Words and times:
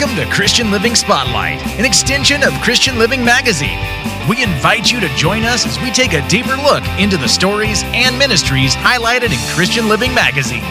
Welcome 0.00 0.16
to 0.16 0.34
Christian 0.34 0.70
Living 0.70 0.94
Spotlight, 0.94 1.60
an 1.78 1.84
extension 1.84 2.42
of 2.42 2.54
Christian 2.62 2.98
Living 2.98 3.22
Magazine. 3.22 3.78
We 4.26 4.42
invite 4.42 4.90
you 4.90 4.98
to 4.98 5.08
join 5.10 5.42
us 5.44 5.66
as 5.66 5.78
we 5.78 5.90
take 5.90 6.14
a 6.14 6.26
deeper 6.26 6.56
look 6.56 6.82
into 6.98 7.18
the 7.18 7.28
stories 7.28 7.82
and 7.84 8.18
ministries 8.18 8.74
highlighted 8.74 9.30
in 9.30 9.54
Christian 9.54 9.90
Living 9.90 10.14
Magazine. 10.14 10.62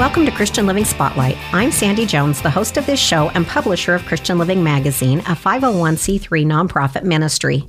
Welcome 0.00 0.26
to 0.26 0.32
Christian 0.32 0.66
Living 0.66 0.84
Spotlight. 0.84 1.36
I'm 1.52 1.70
Sandy 1.70 2.06
Jones, 2.06 2.42
the 2.42 2.50
host 2.50 2.76
of 2.76 2.86
this 2.86 2.98
show 2.98 3.30
and 3.30 3.46
publisher 3.46 3.94
of 3.94 4.04
Christian 4.04 4.38
Living 4.38 4.64
Magazine, 4.64 5.20
a 5.20 5.36
501c3 5.36 6.44
nonprofit 6.44 7.04
ministry. 7.04 7.68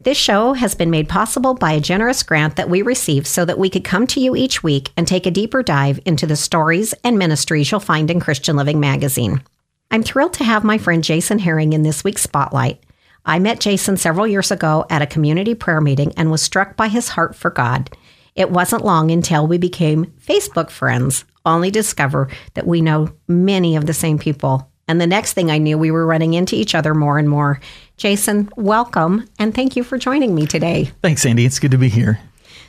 This 0.00 0.18
show 0.18 0.52
has 0.52 0.74
been 0.74 0.90
made 0.90 1.08
possible 1.08 1.54
by 1.54 1.72
a 1.72 1.80
generous 1.80 2.22
grant 2.22 2.56
that 2.56 2.68
we 2.68 2.82
received 2.82 3.26
so 3.26 3.44
that 3.44 3.58
we 3.58 3.70
could 3.70 3.84
come 3.84 4.06
to 4.08 4.20
you 4.20 4.36
each 4.36 4.62
week 4.62 4.90
and 4.96 5.06
take 5.06 5.26
a 5.26 5.30
deeper 5.30 5.62
dive 5.62 6.00
into 6.04 6.26
the 6.26 6.36
stories 6.36 6.92
and 7.04 7.18
ministries 7.18 7.70
you'll 7.70 7.80
find 7.80 8.10
in 8.10 8.20
Christian 8.20 8.56
Living 8.56 8.80
magazine. 8.80 9.42
I'm 9.90 10.02
thrilled 10.02 10.34
to 10.34 10.44
have 10.44 10.64
my 10.64 10.78
friend 10.78 11.04
Jason 11.04 11.38
Herring 11.38 11.72
in 11.72 11.82
this 11.82 12.04
week's 12.04 12.22
spotlight. 12.22 12.82
I 13.26 13.38
met 13.38 13.60
Jason 13.60 13.96
several 13.96 14.26
years 14.26 14.50
ago 14.50 14.84
at 14.90 15.02
a 15.02 15.06
community 15.06 15.54
prayer 15.54 15.80
meeting 15.80 16.12
and 16.16 16.30
was 16.30 16.42
struck 16.42 16.76
by 16.76 16.88
his 16.88 17.08
heart 17.08 17.34
for 17.34 17.50
God. 17.50 17.90
It 18.34 18.50
wasn't 18.50 18.84
long 18.84 19.10
until 19.10 19.46
we 19.46 19.58
became 19.58 20.06
Facebook 20.26 20.70
friends, 20.70 21.24
only 21.46 21.70
discover 21.70 22.28
that 22.54 22.66
we 22.66 22.80
know 22.80 23.12
many 23.28 23.76
of 23.76 23.86
the 23.86 23.94
same 23.94 24.18
people 24.18 24.70
and 24.88 25.00
the 25.00 25.06
next 25.06 25.32
thing 25.32 25.50
I 25.50 25.58
knew, 25.58 25.78
we 25.78 25.90
were 25.90 26.06
running 26.06 26.34
into 26.34 26.56
each 26.56 26.74
other 26.74 26.94
more 26.94 27.18
and 27.18 27.28
more. 27.28 27.60
Jason, 27.96 28.50
welcome, 28.56 29.26
and 29.38 29.54
thank 29.54 29.76
you 29.76 29.84
for 29.84 29.98
joining 29.98 30.34
me 30.34 30.46
today. 30.46 30.90
Thanks, 31.02 31.24
Andy. 31.24 31.44
It's 31.44 31.58
good 31.58 31.70
to 31.70 31.78
be 31.78 31.88
here. 31.88 32.20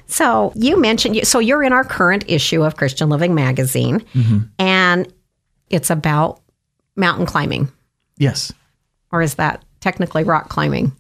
So 0.08 0.54
you 0.56 0.80
mentioned, 0.80 1.28
so 1.28 1.40
you're 1.40 1.64
in 1.64 1.74
our 1.74 1.84
current 1.84 2.26
issue 2.28 2.64
of 2.64 2.78
Christian 2.78 3.10
Living 3.10 3.34
Magazine, 3.34 4.00
mm-hmm. 4.14 4.40
and 4.60 5.12
it's 5.70 5.90
about 5.90 6.42
mountain 6.96 7.26
climbing. 7.26 7.72
Yes. 8.18 8.54
Or 9.12 9.22
is 9.22 9.36
that 9.36 9.66
technically 9.80 10.24
rock 10.24 10.50
climbing? 10.50 10.92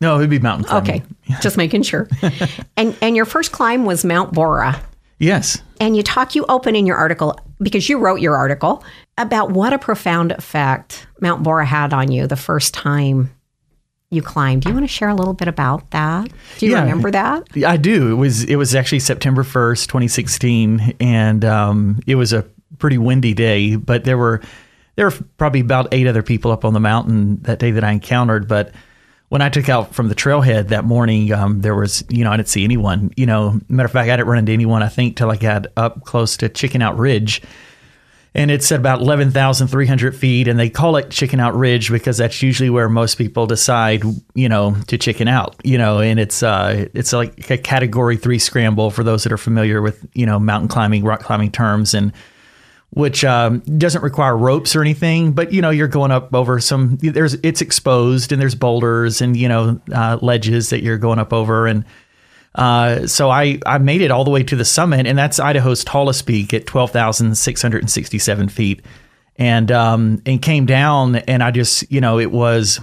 No, 0.00 0.16
it'd 0.16 0.30
be 0.30 0.38
mountain 0.38 0.66
climbing. 0.66 1.02
Okay, 1.28 1.38
just 1.40 1.56
making 1.56 1.82
sure. 1.82 2.08
and 2.76 2.96
and 3.00 3.16
your 3.16 3.24
first 3.24 3.52
climb 3.52 3.84
was 3.84 4.04
Mount 4.04 4.32
Borah. 4.32 4.80
Yes. 5.18 5.62
And 5.80 5.96
you 5.96 6.02
talk, 6.02 6.34
you 6.34 6.44
open 6.48 6.76
in 6.76 6.86
your 6.86 6.96
article 6.96 7.38
because 7.60 7.88
you 7.88 7.98
wrote 7.98 8.20
your 8.20 8.36
article 8.36 8.84
about 9.18 9.50
what 9.50 9.72
a 9.72 9.78
profound 9.78 10.32
effect 10.32 11.06
Mount 11.20 11.42
Borah 11.42 11.64
had 11.64 11.92
on 11.92 12.10
you 12.10 12.26
the 12.26 12.36
first 12.36 12.74
time 12.74 13.30
you 14.10 14.22
climbed. 14.22 14.62
Do 14.62 14.68
you 14.68 14.74
want 14.74 14.84
to 14.84 14.92
share 14.92 15.08
a 15.08 15.14
little 15.14 15.34
bit 15.34 15.48
about 15.48 15.90
that? 15.90 16.28
Do 16.58 16.66
you 16.66 16.72
yeah, 16.72 16.80
remember 16.80 17.10
that? 17.10 17.48
I 17.66 17.76
do. 17.76 18.12
It 18.12 18.16
was 18.16 18.44
it 18.44 18.56
was 18.56 18.74
actually 18.74 19.00
September 19.00 19.42
first, 19.42 19.88
twenty 19.88 20.08
sixteen, 20.08 20.94
and 21.00 21.44
um, 21.44 22.00
it 22.06 22.14
was 22.14 22.32
a 22.32 22.42
pretty 22.78 22.98
windy 22.98 23.34
day. 23.34 23.76
But 23.76 24.04
there 24.04 24.18
were 24.18 24.40
there 24.96 25.06
were 25.06 25.16
probably 25.36 25.60
about 25.60 25.92
eight 25.92 26.06
other 26.06 26.22
people 26.22 26.52
up 26.52 26.64
on 26.64 26.72
the 26.72 26.80
mountain 26.80 27.42
that 27.42 27.58
day 27.58 27.72
that 27.72 27.84
I 27.84 27.90
encountered. 27.92 28.46
But 28.48 28.72
when 29.34 29.42
I 29.42 29.48
took 29.48 29.68
out 29.68 29.92
from 29.92 30.08
the 30.08 30.14
trailhead 30.14 30.68
that 30.68 30.84
morning, 30.84 31.32
um, 31.32 31.60
there 31.60 31.74
was, 31.74 32.04
you 32.08 32.22
know, 32.22 32.30
I 32.30 32.36
didn't 32.36 32.50
see 32.50 32.62
anyone. 32.62 33.12
You 33.16 33.26
know, 33.26 33.60
matter 33.68 33.86
of 33.86 33.90
fact, 33.90 34.08
I 34.08 34.16
didn't 34.16 34.28
run 34.28 34.38
into 34.38 34.52
anyone, 34.52 34.80
I 34.80 34.88
think, 34.88 35.16
till 35.16 35.28
I 35.28 35.36
got 35.36 35.66
up 35.76 36.04
close 36.04 36.36
to 36.36 36.48
Chicken 36.48 36.82
Out 36.82 36.96
Ridge. 36.96 37.42
And 38.32 38.48
it's 38.48 38.70
at 38.70 38.78
about 38.78 39.00
11,300 39.00 40.14
feet. 40.14 40.46
And 40.46 40.56
they 40.56 40.70
call 40.70 40.94
it 40.98 41.10
Chicken 41.10 41.40
Out 41.40 41.56
Ridge 41.56 41.90
because 41.90 42.18
that's 42.18 42.44
usually 42.44 42.70
where 42.70 42.88
most 42.88 43.16
people 43.16 43.48
decide, 43.48 44.04
you 44.36 44.48
know, 44.48 44.76
to 44.86 44.96
chicken 44.98 45.26
out, 45.26 45.56
you 45.64 45.78
know, 45.78 45.98
and 45.98 46.20
it's, 46.20 46.44
uh, 46.44 46.86
it's 46.94 47.12
like 47.12 47.50
a 47.50 47.58
category 47.58 48.16
three 48.16 48.38
scramble 48.38 48.92
for 48.92 49.02
those 49.02 49.24
that 49.24 49.32
are 49.32 49.36
familiar 49.36 49.82
with, 49.82 50.06
you 50.14 50.26
know, 50.26 50.38
mountain 50.38 50.68
climbing, 50.68 51.02
rock 51.02 51.22
climbing 51.24 51.50
terms. 51.50 51.92
And, 51.92 52.12
which 52.94 53.24
um, 53.24 53.58
doesn't 53.60 54.02
require 54.02 54.36
ropes 54.36 54.76
or 54.76 54.80
anything, 54.80 55.32
but 55.32 55.52
you 55.52 55.60
know 55.60 55.70
you're 55.70 55.88
going 55.88 56.12
up 56.12 56.32
over 56.32 56.60
some. 56.60 56.96
There's 57.00 57.34
it's 57.34 57.60
exposed 57.60 58.30
and 58.30 58.40
there's 58.40 58.54
boulders 58.54 59.20
and 59.20 59.36
you 59.36 59.48
know 59.48 59.80
uh, 59.92 60.18
ledges 60.22 60.70
that 60.70 60.82
you're 60.82 60.98
going 60.98 61.18
up 61.18 61.32
over, 61.32 61.66
and 61.66 61.84
uh, 62.54 63.06
so 63.08 63.30
I 63.30 63.58
I 63.66 63.78
made 63.78 64.00
it 64.00 64.12
all 64.12 64.24
the 64.24 64.30
way 64.30 64.44
to 64.44 64.56
the 64.56 64.64
summit, 64.64 65.06
and 65.06 65.18
that's 65.18 65.40
Idaho's 65.40 65.82
tallest 65.82 66.24
peak 66.24 66.54
at 66.54 66.66
twelve 66.66 66.92
thousand 66.92 67.36
six 67.36 67.60
hundred 67.60 67.82
and 67.82 67.90
sixty 67.90 68.20
seven 68.20 68.48
feet, 68.48 68.82
and 69.36 69.72
um, 69.72 70.22
and 70.24 70.40
came 70.40 70.64
down, 70.64 71.16
and 71.16 71.42
I 71.42 71.50
just 71.50 71.90
you 71.90 72.00
know 72.00 72.18
it 72.18 72.30
was. 72.30 72.80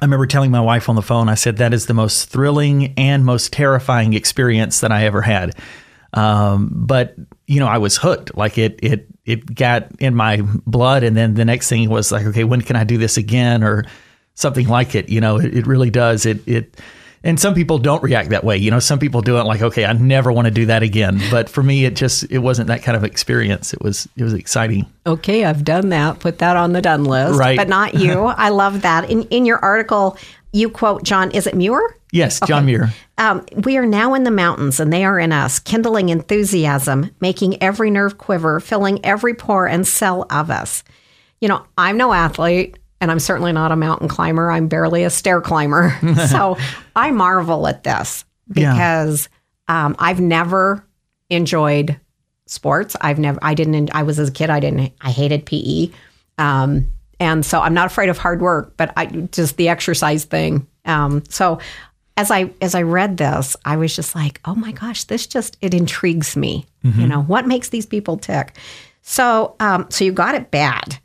I 0.00 0.04
remember 0.04 0.26
telling 0.26 0.52
my 0.52 0.60
wife 0.60 0.88
on 0.88 0.94
the 0.94 1.02
phone, 1.02 1.28
I 1.28 1.34
said, 1.34 1.56
that 1.56 1.74
is 1.74 1.86
the 1.86 1.92
most 1.92 2.28
thrilling 2.28 2.94
and 2.96 3.24
most 3.24 3.52
terrifying 3.52 4.14
experience 4.14 4.78
that 4.78 4.92
I 4.92 5.06
ever 5.06 5.20
had. 5.20 5.56
Um, 6.12 6.70
but 6.72 7.16
you 7.48 7.60
know, 7.60 7.66
I 7.66 7.78
was 7.78 7.96
hooked. 7.96 8.36
Like 8.36 8.58
it, 8.58 8.78
it, 8.82 9.08
it 9.28 9.54
got 9.54 9.88
in 10.00 10.14
my 10.14 10.40
blood. 10.66 11.02
And 11.02 11.14
then 11.14 11.34
the 11.34 11.44
next 11.44 11.68
thing 11.68 11.90
was 11.90 12.10
like, 12.10 12.24
okay, 12.24 12.44
when 12.44 12.62
can 12.62 12.76
I 12.76 12.84
do 12.84 12.96
this 12.96 13.18
again 13.18 13.62
or 13.62 13.84
something 14.34 14.66
like 14.66 14.94
it? 14.94 15.10
You 15.10 15.20
know, 15.20 15.38
it, 15.38 15.54
it 15.54 15.66
really 15.66 15.90
does. 15.90 16.24
It, 16.24 16.48
it, 16.48 16.80
and 17.22 17.38
some 17.38 17.54
people 17.54 17.78
don't 17.78 18.02
react 18.02 18.30
that 18.30 18.42
way. 18.42 18.56
You 18.56 18.70
know, 18.70 18.78
some 18.78 18.98
people 18.98 19.20
do 19.20 19.36
it 19.36 19.42
like, 19.42 19.60
okay, 19.60 19.84
I 19.84 19.92
never 19.92 20.32
want 20.32 20.46
to 20.46 20.50
do 20.50 20.66
that 20.66 20.82
again. 20.82 21.20
But 21.30 21.50
for 21.50 21.62
me, 21.62 21.84
it 21.84 21.94
just 21.94 22.24
it 22.30 22.38
wasn't 22.38 22.68
that 22.68 22.82
kind 22.82 22.96
of 22.96 23.04
experience. 23.04 23.74
It 23.74 23.82
was 23.82 24.08
it 24.16 24.22
was 24.22 24.32
exciting. 24.32 24.86
Okay, 25.04 25.44
I've 25.44 25.62
done 25.62 25.90
that. 25.90 26.20
Put 26.20 26.38
that 26.38 26.56
on 26.56 26.72
the 26.72 26.80
done 26.80 27.04
list. 27.04 27.38
Right, 27.38 27.58
but 27.58 27.68
not 27.68 27.94
you. 27.94 28.22
I 28.26 28.48
love 28.48 28.82
that. 28.82 29.10
In 29.10 29.24
in 29.24 29.44
your 29.44 29.58
article, 29.58 30.16
you 30.52 30.70
quote 30.70 31.02
John. 31.02 31.30
Is 31.30 31.46
it 31.46 31.54
Muir? 31.54 31.96
Yes, 32.12 32.40
John 32.46 32.64
okay. 32.64 32.66
Muir. 32.66 32.94
Um, 33.18 33.44
we 33.64 33.76
are 33.76 33.86
now 33.86 34.14
in 34.14 34.24
the 34.24 34.30
mountains, 34.30 34.80
and 34.80 34.92
they 34.92 35.04
are 35.04 35.18
in 35.18 35.32
us, 35.32 35.58
kindling 35.58 36.08
enthusiasm, 36.08 37.10
making 37.20 37.62
every 37.62 37.90
nerve 37.90 38.18
quiver, 38.18 38.60
filling 38.60 39.04
every 39.04 39.34
pore 39.34 39.66
and 39.66 39.86
cell 39.86 40.26
of 40.30 40.50
us. 40.50 40.84
You 41.40 41.48
know, 41.48 41.64
I'm 41.76 41.96
no 41.96 42.12
athlete, 42.12 42.78
and 43.00 43.10
I'm 43.10 43.20
certainly 43.20 43.52
not 43.52 43.72
a 43.72 43.76
mountain 43.76 44.08
climber. 44.08 44.50
I'm 44.50 44.68
barely 44.68 45.04
a 45.04 45.10
stair 45.10 45.40
climber. 45.40 45.96
so 46.28 46.56
I 46.96 47.10
marvel 47.10 47.66
at 47.66 47.84
this 47.84 48.24
because 48.50 49.28
yeah. 49.68 49.86
um, 49.86 49.96
I've 49.98 50.20
never 50.20 50.84
enjoyed 51.28 51.98
sports. 52.46 52.96
I've 53.00 53.18
never, 53.18 53.38
I 53.42 53.54
didn't, 53.54 53.94
I 53.94 54.02
was 54.02 54.18
as 54.18 54.28
a 54.28 54.32
kid, 54.32 54.50
I 54.50 54.60
didn't, 54.60 54.92
I 55.00 55.10
hated 55.10 55.46
PE. 55.46 55.90
Um, 56.38 56.90
and 57.20 57.44
so 57.44 57.60
I'm 57.60 57.74
not 57.74 57.86
afraid 57.86 58.08
of 58.08 58.18
hard 58.18 58.40
work, 58.40 58.76
but 58.76 58.92
I 58.96 59.06
just 59.06 59.56
the 59.56 59.68
exercise 59.68 60.24
thing. 60.24 60.66
Um, 60.84 61.22
so 61.28 61.58
as 62.16 62.30
I 62.30 62.50
as 62.60 62.74
I 62.74 62.82
read 62.82 63.16
this, 63.16 63.56
I 63.64 63.76
was 63.76 63.94
just 63.94 64.14
like, 64.14 64.40
oh 64.44 64.54
my 64.54 64.72
gosh, 64.72 65.04
this 65.04 65.26
just 65.26 65.56
it 65.60 65.74
intrigues 65.74 66.36
me. 66.36 66.66
Mm-hmm. 66.84 67.00
You 67.00 67.06
know, 67.06 67.22
what 67.22 67.46
makes 67.46 67.68
these 67.68 67.86
people 67.86 68.16
tick? 68.16 68.56
So 69.02 69.54
um, 69.60 69.86
so 69.88 70.04
you 70.04 70.12
got 70.12 70.34
it 70.34 70.50
bad, 70.50 70.98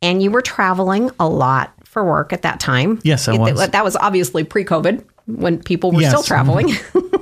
and 0.00 0.22
you 0.22 0.30
were 0.30 0.42
traveling 0.42 1.10
a 1.18 1.28
lot 1.28 1.72
for 1.84 2.04
work 2.04 2.32
at 2.32 2.42
that 2.42 2.60
time. 2.60 3.00
Yes, 3.02 3.28
I 3.28 3.36
was. 3.36 3.60
It, 3.60 3.72
that 3.72 3.84
was 3.84 3.96
obviously 3.96 4.44
pre-COVID 4.44 5.04
when 5.26 5.62
people 5.62 5.92
were 5.92 6.02
yes. 6.02 6.10
still 6.10 6.22
traveling. 6.22 6.72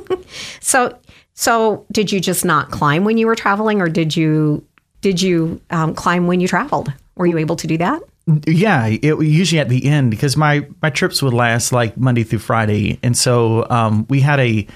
so 0.60 0.96
so 1.34 1.86
did 1.90 2.12
you 2.12 2.20
just 2.20 2.44
not 2.44 2.70
climb 2.70 3.04
when 3.04 3.18
you 3.18 3.26
were 3.26 3.36
traveling, 3.36 3.80
or 3.80 3.88
did 3.88 4.16
you 4.16 4.64
did 5.00 5.22
you 5.22 5.60
um, 5.70 5.94
climb 5.94 6.26
when 6.26 6.40
you 6.40 6.48
traveled? 6.48 6.92
Were 7.16 7.26
you 7.26 7.38
able 7.38 7.56
to 7.56 7.66
do 7.66 7.78
that? 7.78 8.02
Yeah, 8.46 8.86
it 8.86 9.20
usually 9.20 9.58
at 9.58 9.70
the 9.70 9.86
end 9.86 10.10
because 10.10 10.36
my 10.36 10.66
my 10.82 10.90
trips 10.90 11.22
would 11.22 11.32
last 11.32 11.72
like 11.72 11.96
Monday 11.96 12.24
through 12.24 12.40
Friday, 12.40 12.98
and 13.02 13.16
so 13.16 13.66
um, 13.70 14.06
we 14.08 14.20
had 14.20 14.38
a. 14.40 14.66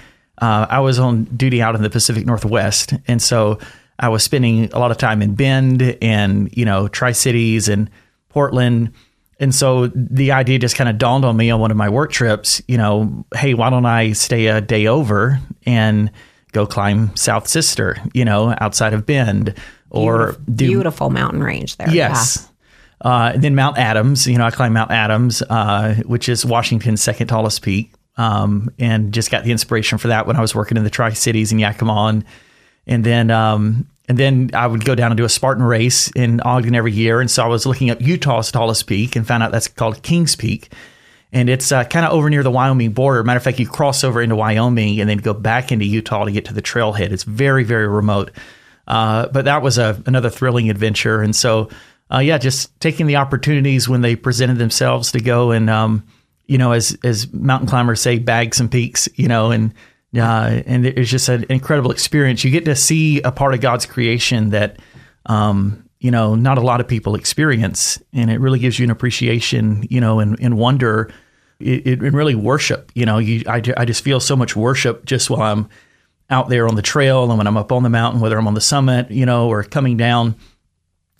Uh, 0.40 0.66
I 0.68 0.80
was 0.80 0.98
on 0.98 1.24
duty 1.24 1.60
out 1.60 1.74
in 1.74 1.82
the 1.82 1.90
Pacific 1.90 2.24
Northwest, 2.24 2.94
and 3.06 3.20
so 3.20 3.58
I 3.98 4.08
was 4.08 4.22
spending 4.22 4.72
a 4.72 4.78
lot 4.78 4.90
of 4.90 4.96
time 4.96 5.20
in 5.20 5.34
Bend 5.34 5.98
and 6.00 6.48
you 6.56 6.64
know 6.64 6.88
Tri 6.88 7.12
Cities 7.12 7.68
and 7.68 7.90
Portland, 8.30 8.92
and 9.38 9.54
so 9.54 9.88
the 9.88 10.32
idea 10.32 10.58
just 10.58 10.76
kind 10.76 10.88
of 10.88 10.96
dawned 10.96 11.26
on 11.26 11.36
me 11.36 11.50
on 11.50 11.60
one 11.60 11.70
of 11.70 11.76
my 11.76 11.90
work 11.90 12.10
trips. 12.10 12.62
You 12.68 12.78
know, 12.78 13.26
hey, 13.34 13.52
why 13.52 13.68
don't 13.68 13.86
I 13.86 14.12
stay 14.12 14.46
a 14.46 14.62
day 14.62 14.86
over 14.86 15.38
and 15.66 16.10
go 16.52 16.66
climb 16.66 17.14
South 17.16 17.46
Sister? 17.46 17.98
You 18.14 18.24
know, 18.24 18.54
outside 18.62 18.94
of 18.94 19.04
Bend, 19.04 19.54
or 19.90 20.18
beautiful, 20.18 20.54
do, 20.54 20.66
beautiful 20.68 21.10
mountain 21.10 21.42
range 21.42 21.76
there. 21.76 21.90
Yes. 21.90 22.48
Uh, 23.02 23.36
then 23.36 23.54
Mount 23.54 23.78
Adams, 23.78 24.26
you 24.26 24.38
know, 24.38 24.44
I 24.44 24.50
climbed 24.50 24.74
Mount 24.74 24.92
Adams, 24.92 25.42
uh, 25.42 25.96
which 26.06 26.28
is 26.28 26.46
Washington's 26.46 27.02
second 27.02 27.26
tallest 27.26 27.60
peak, 27.60 27.92
um, 28.16 28.70
and 28.78 29.12
just 29.12 29.30
got 29.30 29.44
the 29.44 29.50
inspiration 29.50 29.98
for 29.98 30.08
that 30.08 30.26
when 30.26 30.36
I 30.36 30.40
was 30.40 30.54
working 30.54 30.76
in 30.76 30.84
the 30.84 30.90
Tri 30.90 31.12
Cities 31.12 31.50
in 31.50 31.58
Yakima. 31.58 31.92
And, 31.92 32.24
and 32.86 33.04
then 33.04 33.30
um, 33.30 33.88
and 34.08 34.18
then 34.18 34.50
I 34.54 34.66
would 34.66 34.84
go 34.84 34.94
down 34.94 35.10
and 35.10 35.16
do 35.16 35.24
a 35.24 35.28
Spartan 35.28 35.64
race 35.64 36.10
in 36.12 36.40
Ogden 36.40 36.74
every 36.74 36.92
year. 36.92 37.20
And 37.20 37.30
so 37.30 37.44
I 37.44 37.46
was 37.46 37.66
looking 37.66 37.90
up 37.90 38.00
Utah's 38.00 38.50
tallest 38.50 38.86
peak 38.86 39.16
and 39.16 39.26
found 39.26 39.42
out 39.42 39.52
that's 39.52 39.68
called 39.68 40.02
Kings 40.02 40.36
Peak. 40.36 40.72
And 41.32 41.48
it's 41.48 41.72
uh, 41.72 41.84
kind 41.84 42.04
of 42.04 42.12
over 42.12 42.28
near 42.28 42.42
the 42.42 42.50
Wyoming 42.50 42.92
border. 42.92 43.24
Matter 43.24 43.38
of 43.38 43.42
fact, 43.42 43.58
you 43.58 43.66
cross 43.66 44.04
over 44.04 44.20
into 44.20 44.36
Wyoming 44.36 45.00
and 45.00 45.08
then 45.08 45.18
go 45.18 45.32
back 45.32 45.72
into 45.72 45.86
Utah 45.86 46.24
to 46.24 46.30
get 46.30 46.44
to 46.46 46.52
the 46.52 46.60
trailhead. 46.60 47.10
It's 47.10 47.22
very, 47.22 47.64
very 47.64 47.88
remote. 47.88 48.32
Uh, 48.86 49.28
but 49.28 49.46
that 49.46 49.62
was 49.62 49.78
a, 49.78 50.02
another 50.04 50.28
thrilling 50.28 50.68
adventure. 50.68 51.22
And 51.22 51.34
so 51.34 51.70
uh, 52.12 52.18
yeah, 52.18 52.38
just 52.38 52.78
taking 52.80 53.06
the 53.06 53.16
opportunities 53.16 53.88
when 53.88 54.02
they 54.02 54.16
presented 54.16 54.58
themselves 54.58 55.12
to 55.12 55.20
go 55.20 55.50
and, 55.50 55.70
um, 55.70 56.04
you 56.46 56.58
know, 56.58 56.72
as 56.72 56.98
as 57.02 57.32
mountain 57.32 57.68
climbers 57.68 58.00
say, 58.00 58.18
bag 58.18 58.54
some 58.54 58.68
peaks, 58.68 59.08
you 59.14 59.28
know, 59.28 59.50
and 59.50 59.72
uh, 60.14 60.62
and 60.66 60.84
it's 60.84 61.10
just 61.10 61.28
an 61.28 61.46
incredible 61.48 61.90
experience. 61.90 62.44
You 62.44 62.50
get 62.50 62.66
to 62.66 62.76
see 62.76 63.22
a 63.22 63.32
part 63.32 63.54
of 63.54 63.60
God's 63.60 63.86
creation 63.86 64.50
that, 64.50 64.78
um, 65.26 65.88
you 66.00 66.10
know, 66.10 66.34
not 66.34 66.58
a 66.58 66.60
lot 66.60 66.80
of 66.80 66.88
people 66.88 67.14
experience. 67.14 68.02
And 68.12 68.30
it 68.30 68.38
really 68.38 68.58
gives 68.58 68.78
you 68.78 68.84
an 68.84 68.90
appreciation, 68.90 69.86
you 69.88 70.00
know, 70.00 70.20
and, 70.20 70.38
and 70.40 70.58
wonder, 70.58 71.10
it, 71.60 71.86
it 71.86 72.12
really 72.12 72.34
worship, 72.34 72.92
you 72.94 73.06
know, 73.06 73.18
you, 73.18 73.44
I, 73.46 73.62
I 73.76 73.84
just 73.86 74.04
feel 74.04 74.20
so 74.20 74.36
much 74.36 74.54
worship 74.54 75.06
just 75.06 75.30
while 75.30 75.40
I'm 75.40 75.68
out 76.28 76.48
there 76.48 76.68
on 76.68 76.74
the 76.74 76.82
trail 76.82 77.28
and 77.28 77.38
when 77.38 77.46
I'm 77.46 77.56
up 77.56 77.72
on 77.72 77.82
the 77.82 77.88
mountain, 77.88 78.20
whether 78.20 78.36
I'm 78.36 78.48
on 78.48 78.54
the 78.54 78.60
summit, 78.60 79.10
you 79.10 79.24
know, 79.24 79.48
or 79.48 79.62
coming 79.62 79.96
down, 79.96 80.34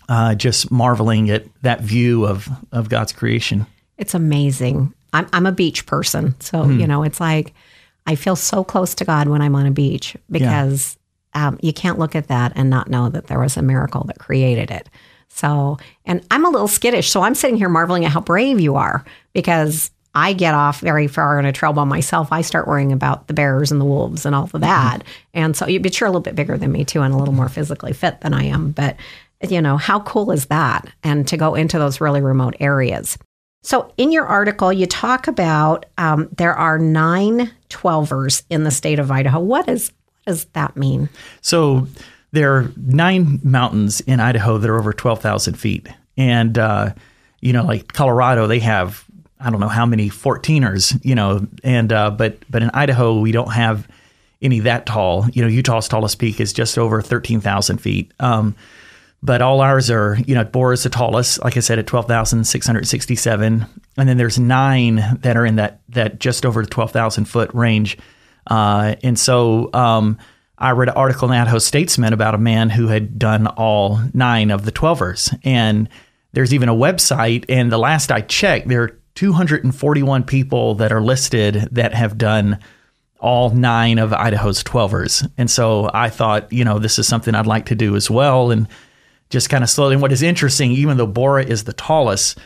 uh, 0.09 0.35
just 0.35 0.71
marveling 0.71 1.31
at 1.31 1.45
that 1.63 1.81
view 1.81 2.27
of, 2.27 2.49
of 2.73 2.89
God's 2.89 3.13
creation. 3.13 3.67
It's 3.99 4.15
amazing. 4.15 4.93
I'm, 5.13 5.29
I'm 5.33 5.47
a 5.47 5.53
beach 5.53 5.87
person. 5.87 6.35
So, 6.41 6.65
you 6.65 6.87
know, 6.87 7.03
it's 7.03 7.21
like 7.21 7.53
I 8.07 8.15
feel 8.15 8.35
so 8.37 8.65
close 8.65 8.95
to 8.97 9.05
God 9.05 9.29
when 9.29 9.43
I'm 9.43 9.55
on 9.55 9.67
a 9.67 9.71
beach 9.71 10.17
because 10.31 10.97
um, 11.35 11.59
you 11.63 11.73
can't 11.73 11.99
look 11.99 12.17
at 12.17 12.29
that 12.29 12.53
and 12.57 12.69
not 12.71 12.89
know 12.91 13.09
that 13.09 13.27
there 13.29 13.39
was 13.39 13.57
a 13.57 13.63
miracle 13.63 14.05
that 14.05 14.19
created 14.19 14.71
it. 14.71 14.89
So, 15.29 15.79
and 16.05 16.23
I'm 16.31 16.45
a 16.45 16.51
little 16.51 16.69
skittish. 16.69 17.11
So 17.11 17.23
I'm 17.23 17.35
sitting 17.35 17.57
here 17.57 17.69
marveling 17.69 18.05
at 18.05 18.11
how 18.13 18.21
brave 18.21 18.61
you 18.61 18.75
are 18.77 19.05
because 19.33 19.91
I 20.15 20.35
get 20.35 20.53
off 20.53 20.81
very 20.81 21.07
far 21.07 21.39
on 21.39 21.47
a 21.47 21.53
trail 21.53 21.73
by 21.73 21.85
myself. 21.85 22.29
I 22.33 22.43
start 22.43 22.69
worrying 22.69 22.93
about 22.93 23.29
the 23.29 23.35
bears 23.35 23.73
and 23.73 23.81
the 23.81 23.85
wolves 23.87 24.27
and 24.27 24.35
all 24.35 24.45
of 24.53 24.61
that. 24.61 25.05
And 25.33 25.57
so, 25.57 25.67
you- 25.67 25.81
but 25.81 25.99
you're 25.99 26.07
a 26.07 26.11
little 26.11 26.21
bit 26.21 26.35
bigger 26.35 26.59
than 26.59 26.71
me 26.73 26.85
too 26.85 27.01
and 27.01 27.15
a 27.15 27.17
little 27.17 27.33
more 27.33 27.49
physically 27.49 27.95
fit 27.95 28.21
than 28.21 28.35
I 28.35 28.45
am. 28.45 28.73
But, 28.73 28.97
you 29.49 29.61
know, 29.61 29.77
how 29.77 30.01
cool 30.01 30.31
is 30.31 30.47
that? 30.47 30.89
And 31.03 31.27
to 31.29 31.37
go 31.37 31.55
into 31.55 31.79
those 31.79 32.01
really 32.01 32.21
remote 32.21 32.57
areas. 32.61 33.19
So, 33.65 33.93
in 33.97 34.11
your 34.11 34.27
article, 34.27 34.73
you 34.73 34.87
talk 34.87 35.29
about 35.29 35.87
um, 35.97 36.29
there 36.37 36.55
are 36.55 36.79
nine 36.79 37.53
12ers 37.71 38.43
in 38.51 38.65
the 38.65 38.71
state 38.71 38.99
of 38.99 39.11
Idaho. 39.11 39.39
What, 39.39 39.69
is, 39.69 39.93
what 40.07 40.33
does 40.33 40.45
that 40.47 40.77
mean? 40.77 41.09
So 41.41 41.87
there 42.33 42.55
are 42.55 42.73
nine 42.77 43.41
mountains 43.45 44.01
in 44.01 44.19
Idaho 44.21 44.59
that 44.59 44.69
are 44.69 44.79
over 44.79 44.93
12,000 44.93 45.55
feet. 45.55 45.89
And, 46.17 46.59
uh, 46.59 46.93
you 47.41 47.53
know, 47.53 47.65
like 47.65 47.93
Colorado, 47.93 48.47
they 48.47 48.59
have, 48.61 49.05
I 49.39 49.51
don't 49.51 49.61
know 49.61 49.69
how 49.69 49.87
many 49.87 50.11
14ers, 50.11 50.99
you 51.05 51.15
know, 51.15 51.47
and, 51.63 51.93
uh, 51.93 52.11
but, 52.11 52.39
but 52.51 52.63
in 52.63 52.71
Idaho, 52.71 53.19
we 53.19 53.33
don't 53.33 53.53
have 53.53 53.87
any 54.41 54.61
that 54.61 54.87
tall. 54.87 55.27
You 55.33 55.43
know, 55.43 55.49
Utah's 55.49 55.89
tallest 55.89 56.19
peak 56.19 56.41
is 56.41 56.53
just 56.53 56.79
over 56.79 57.01
13,000 57.01 57.79
feet. 57.79 58.13
Um, 58.19 58.57
but 59.23 59.41
all 59.41 59.61
ours 59.61 59.91
are, 59.91 60.19
you 60.27 60.35
know, 60.35 60.45
Borah 60.45 60.75
is 60.75 60.83
the 60.83 60.91
tallest, 60.91 61.43
like 61.45 61.57
I 61.57 61.61
said, 61.61 61.79
at 61.79 61.87
12,667. 61.87 63.67
And 63.97 64.09
then 64.09 64.17
there's 64.17 64.39
nine 64.39 65.19
that 65.21 65.37
are 65.37 65.47
in 65.47 65.57
that, 65.57 65.81
that 65.91 66.19
just 66.19 66.45
over 66.45 66.65
12,000 66.65 67.27
foot 67.27 67.51
range. 67.55 67.99
Uh, 68.49 68.97
and 69.05 69.17
so 69.17 69.71
um, 69.75 70.19
I 70.59 70.73
read 70.73 70.89
an 70.89 70.97
article 70.97 71.31
in 71.31 71.39
Idaho 71.39 71.59
Statesman 71.59 72.13
about 72.13 72.35
a 72.35 72.39
man 72.39 72.69
who 72.69 72.89
had 72.89 73.19
done 73.19 73.47
all 73.47 74.01
nine 74.13 74.51
of 74.51 74.65
the 74.65 74.73
12ers. 74.73 75.39
And 75.45 75.89
there's 76.33 76.53
even 76.53 76.69
a 76.69 76.75
website. 76.75 77.45
And 77.49 77.71
the 77.71 77.79
last 77.79 78.11
I 78.11 78.23
checked, 78.23 78.67
there 78.67 78.83
are 78.83 78.99
241 79.15 80.25
people 80.25 80.75
that 80.77 80.91
are 80.91 81.03
listed 81.03 81.69
that 81.71 81.95
have 81.95 82.19
done 82.19 82.59
all 83.21 83.51
nine 83.51 83.99
of 83.99 84.13
Idaho's 84.13 84.65
12ers. 84.65 85.31
And 85.39 85.49
so 85.49 85.89
I 85.95 86.09
thought, 86.09 86.53
you 86.53 86.65
know, 86.65 86.81
this 86.81 86.99
is 86.99 87.07
something 87.07 87.37
I'd 87.37 87.47
like 87.47 87.67
to 87.67 87.77
do 87.77 87.95
as 87.95 88.11
well. 88.11 88.51
And 88.51 88.67
just 89.33 89.49
kind 89.49 89.65
of 89.65 89.71
slowly. 89.71 89.95
And 89.95 90.03
what 90.03 90.13
is 90.13 90.23
interesting, 90.23 90.71
even 90.73 90.99
though 90.99 91.07
Borah 91.07 91.45
is 91.45 91.65
the 91.65 91.73
tallest, 91.73 92.39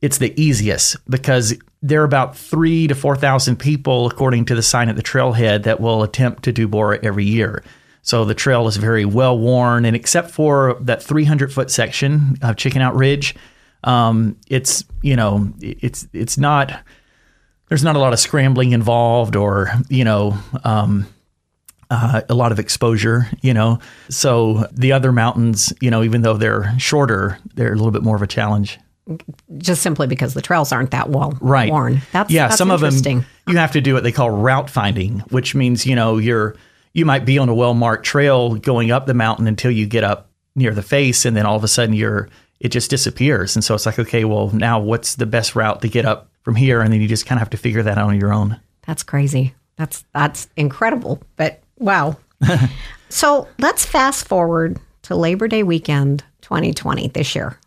it's 0.00 0.18
the 0.18 0.32
easiest 0.40 0.96
because 1.08 1.54
there 1.82 2.00
are 2.00 2.04
about 2.04 2.36
three 2.36 2.88
to 2.88 2.94
4,000 2.94 3.56
people, 3.56 4.06
according 4.06 4.46
to 4.46 4.54
the 4.54 4.62
sign 4.62 4.88
at 4.88 4.96
the 4.96 5.02
trailhead, 5.02 5.64
that 5.64 5.80
will 5.80 6.02
attempt 6.02 6.42
to 6.44 6.52
do 6.52 6.66
Borah 6.66 6.98
every 7.02 7.26
year. 7.26 7.62
So 8.02 8.24
the 8.24 8.34
trail 8.34 8.66
is 8.66 8.78
very 8.78 9.04
well 9.04 9.38
worn. 9.38 9.84
And 9.84 9.94
except 9.94 10.30
for 10.30 10.78
that 10.80 11.02
300 11.02 11.52
foot 11.52 11.70
section 11.70 12.38
of 12.40 12.56
Chicken 12.56 12.80
Out 12.80 12.96
Ridge, 12.96 13.34
um, 13.84 14.36
it's, 14.48 14.84
you 15.02 15.16
know, 15.16 15.52
it's, 15.60 16.08
it's 16.14 16.38
not, 16.38 16.80
there's 17.68 17.84
not 17.84 17.96
a 17.96 17.98
lot 17.98 18.14
of 18.14 18.18
scrambling 18.18 18.72
involved 18.72 19.36
or, 19.36 19.70
you 19.90 20.04
know, 20.04 20.38
um, 20.64 21.06
uh, 21.90 22.22
a 22.28 22.34
lot 22.34 22.52
of 22.52 22.58
exposure, 22.58 23.28
you 23.42 23.52
know. 23.52 23.78
So 24.08 24.66
the 24.72 24.92
other 24.92 25.12
mountains, 25.12 25.72
you 25.80 25.90
know, 25.90 26.02
even 26.02 26.22
though 26.22 26.36
they're 26.36 26.72
shorter, 26.78 27.38
they're 27.54 27.72
a 27.72 27.76
little 27.76 27.90
bit 27.90 28.02
more 28.02 28.16
of 28.16 28.22
a 28.22 28.26
challenge. 28.26 28.78
Just 29.58 29.82
simply 29.82 30.06
because 30.06 30.34
the 30.34 30.42
trails 30.42 30.70
aren't 30.70 30.92
that 30.92 31.10
well 31.10 31.36
Right. 31.40 31.70
worn. 31.70 32.00
That's 32.12 32.30
yeah, 32.30 32.46
that's 32.48 32.58
some 32.58 32.70
of 32.70 32.80
them 32.80 33.24
you 33.48 33.56
have 33.56 33.72
to 33.72 33.80
do 33.80 33.94
what 33.94 34.04
they 34.04 34.12
call 34.12 34.30
route 34.30 34.70
finding, 34.70 35.20
which 35.30 35.54
means 35.54 35.84
you 35.84 35.96
know 35.96 36.18
you're 36.18 36.54
you 36.92 37.04
might 37.04 37.24
be 37.24 37.38
on 37.38 37.48
a 37.48 37.54
well 37.54 37.74
marked 37.74 38.04
trail 38.06 38.54
going 38.54 38.92
up 38.92 39.06
the 39.06 39.14
mountain 39.14 39.48
until 39.48 39.70
you 39.72 39.86
get 39.86 40.04
up 40.04 40.30
near 40.54 40.72
the 40.74 40.82
face, 40.82 41.24
and 41.24 41.36
then 41.36 41.44
all 41.46 41.56
of 41.56 41.64
a 41.64 41.68
sudden 41.68 41.94
you're 41.94 42.28
it 42.60 42.68
just 42.68 42.90
disappears, 42.90 43.56
and 43.56 43.64
so 43.64 43.74
it's 43.74 43.86
like 43.86 43.98
okay, 43.98 44.24
well 44.24 44.50
now 44.52 44.78
what's 44.78 45.16
the 45.16 45.26
best 45.26 45.56
route 45.56 45.80
to 45.82 45.88
get 45.88 46.04
up 46.04 46.28
from 46.42 46.54
here, 46.54 46.80
and 46.80 46.92
then 46.92 47.00
you 47.00 47.08
just 47.08 47.26
kind 47.26 47.38
of 47.38 47.40
have 47.40 47.50
to 47.50 47.56
figure 47.56 47.82
that 47.82 47.98
out 47.98 48.08
on 48.10 48.20
your 48.20 48.32
own. 48.32 48.60
That's 48.86 49.02
crazy. 49.02 49.54
That's 49.76 50.04
that's 50.14 50.48
incredible. 50.56 51.20
But 51.36 51.59
wow. 51.80 52.16
so 53.08 53.48
let's 53.58 53.84
fast 53.84 54.28
forward 54.28 54.78
to 55.02 55.16
Labor 55.16 55.48
Day 55.48 55.62
weekend 55.64 56.22
2020 56.42 57.08
this 57.08 57.34
year. 57.34 57.58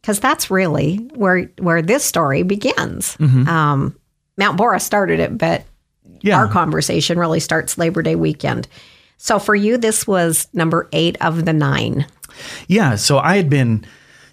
Because 0.00 0.20
that's 0.20 0.50
really 0.50 0.96
where 1.14 1.50
where 1.58 1.82
this 1.82 2.04
story 2.04 2.42
begins. 2.44 3.16
Um, 3.20 3.96
Mount 4.36 4.56
Borah 4.56 4.78
started 4.80 5.18
it, 5.18 5.36
but 5.36 5.64
Yeah. 6.22 6.38
our 6.38 6.48
conversation 6.48 7.18
really 7.18 7.40
starts 7.40 7.76
Labor 7.76 8.02
Day 8.02 8.14
weekend. 8.14 8.68
So 9.16 9.40
for 9.40 9.56
you, 9.56 9.76
this 9.76 10.06
was 10.06 10.46
number 10.54 10.88
eight 10.92 11.16
of 11.20 11.44
the 11.44 11.52
nine. 11.52 12.06
Yeah, 12.68 12.94
so 12.94 13.18
I 13.18 13.36
had 13.36 13.50
been, 13.50 13.84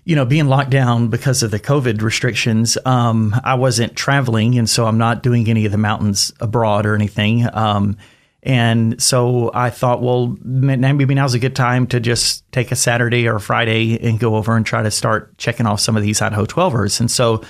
you 0.03 0.15
know, 0.15 0.25
being 0.25 0.45
locked 0.45 0.69
down 0.69 1.07
because 1.07 1.41
of 1.41 1.49
the 1.49 1.59
COVID 1.59 2.03
restrictions. 2.03 2.77
Um, 2.85 3.35
I 3.43 3.55
wasn't 3.55 3.95
traveling, 3.95 4.59
and 4.59 4.69
so 4.69 4.85
I'm 4.85 4.99
not 4.99 5.23
doing 5.23 5.49
any 5.49 5.65
of 5.65 5.71
the 5.71 5.79
mountains 5.79 6.31
abroad 6.39 6.85
or 6.85 6.93
anything. 6.93 7.47
Um, 7.51 7.97
and 8.45 9.01
so 9.01 9.49
I 9.55 9.71
thought, 9.71 10.03
well, 10.03 10.37
maybe 10.43 11.15
now's 11.15 11.33
a 11.33 11.39
good 11.39 11.55
time 11.55 11.87
to 11.87 11.99
just 11.99 12.49
take 12.51 12.71
a 12.71 12.75
Saturday 12.75 13.27
or 13.27 13.37
a 13.37 13.41
Friday 13.41 13.99
and 14.07 14.19
go 14.19 14.35
over 14.35 14.55
and 14.55 14.63
try 14.63 14.83
to 14.83 14.91
start 14.91 15.35
checking 15.39 15.65
off 15.65 15.79
some 15.79 15.97
of 15.97 16.03
these 16.03 16.21
Idaho 16.21 16.45
12ers. 16.45 16.99
And 16.99 17.09
so 17.09 17.41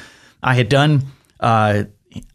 I 0.41 0.55
had 0.55 0.69
done 0.69 1.03
uh, 1.41 1.83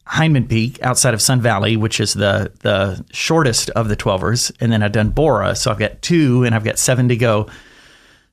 Hyndman 0.06 0.46
Peak 0.46 0.78
outside 0.82 1.14
of 1.14 1.22
Sun 1.22 1.40
Valley, 1.40 1.78
which 1.78 2.00
is 2.00 2.12
the 2.12 2.52
the 2.60 3.02
shortest 3.12 3.70
of 3.70 3.88
the 3.88 3.96
12ers, 3.96 4.52
and 4.60 4.70
then 4.70 4.82
I've 4.82 4.92
done 4.92 5.08
Borah, 5.08 5.56
so 5.56 5.70
I've 5.70 5.78
got 5.78 6.02
two, 6.02 6.44
and 6.44 6.54
I've 6.54 6.64
got 6.64 6.78
seven 6.78 7.08
to 7.08 7.16
go. 7.16 7.48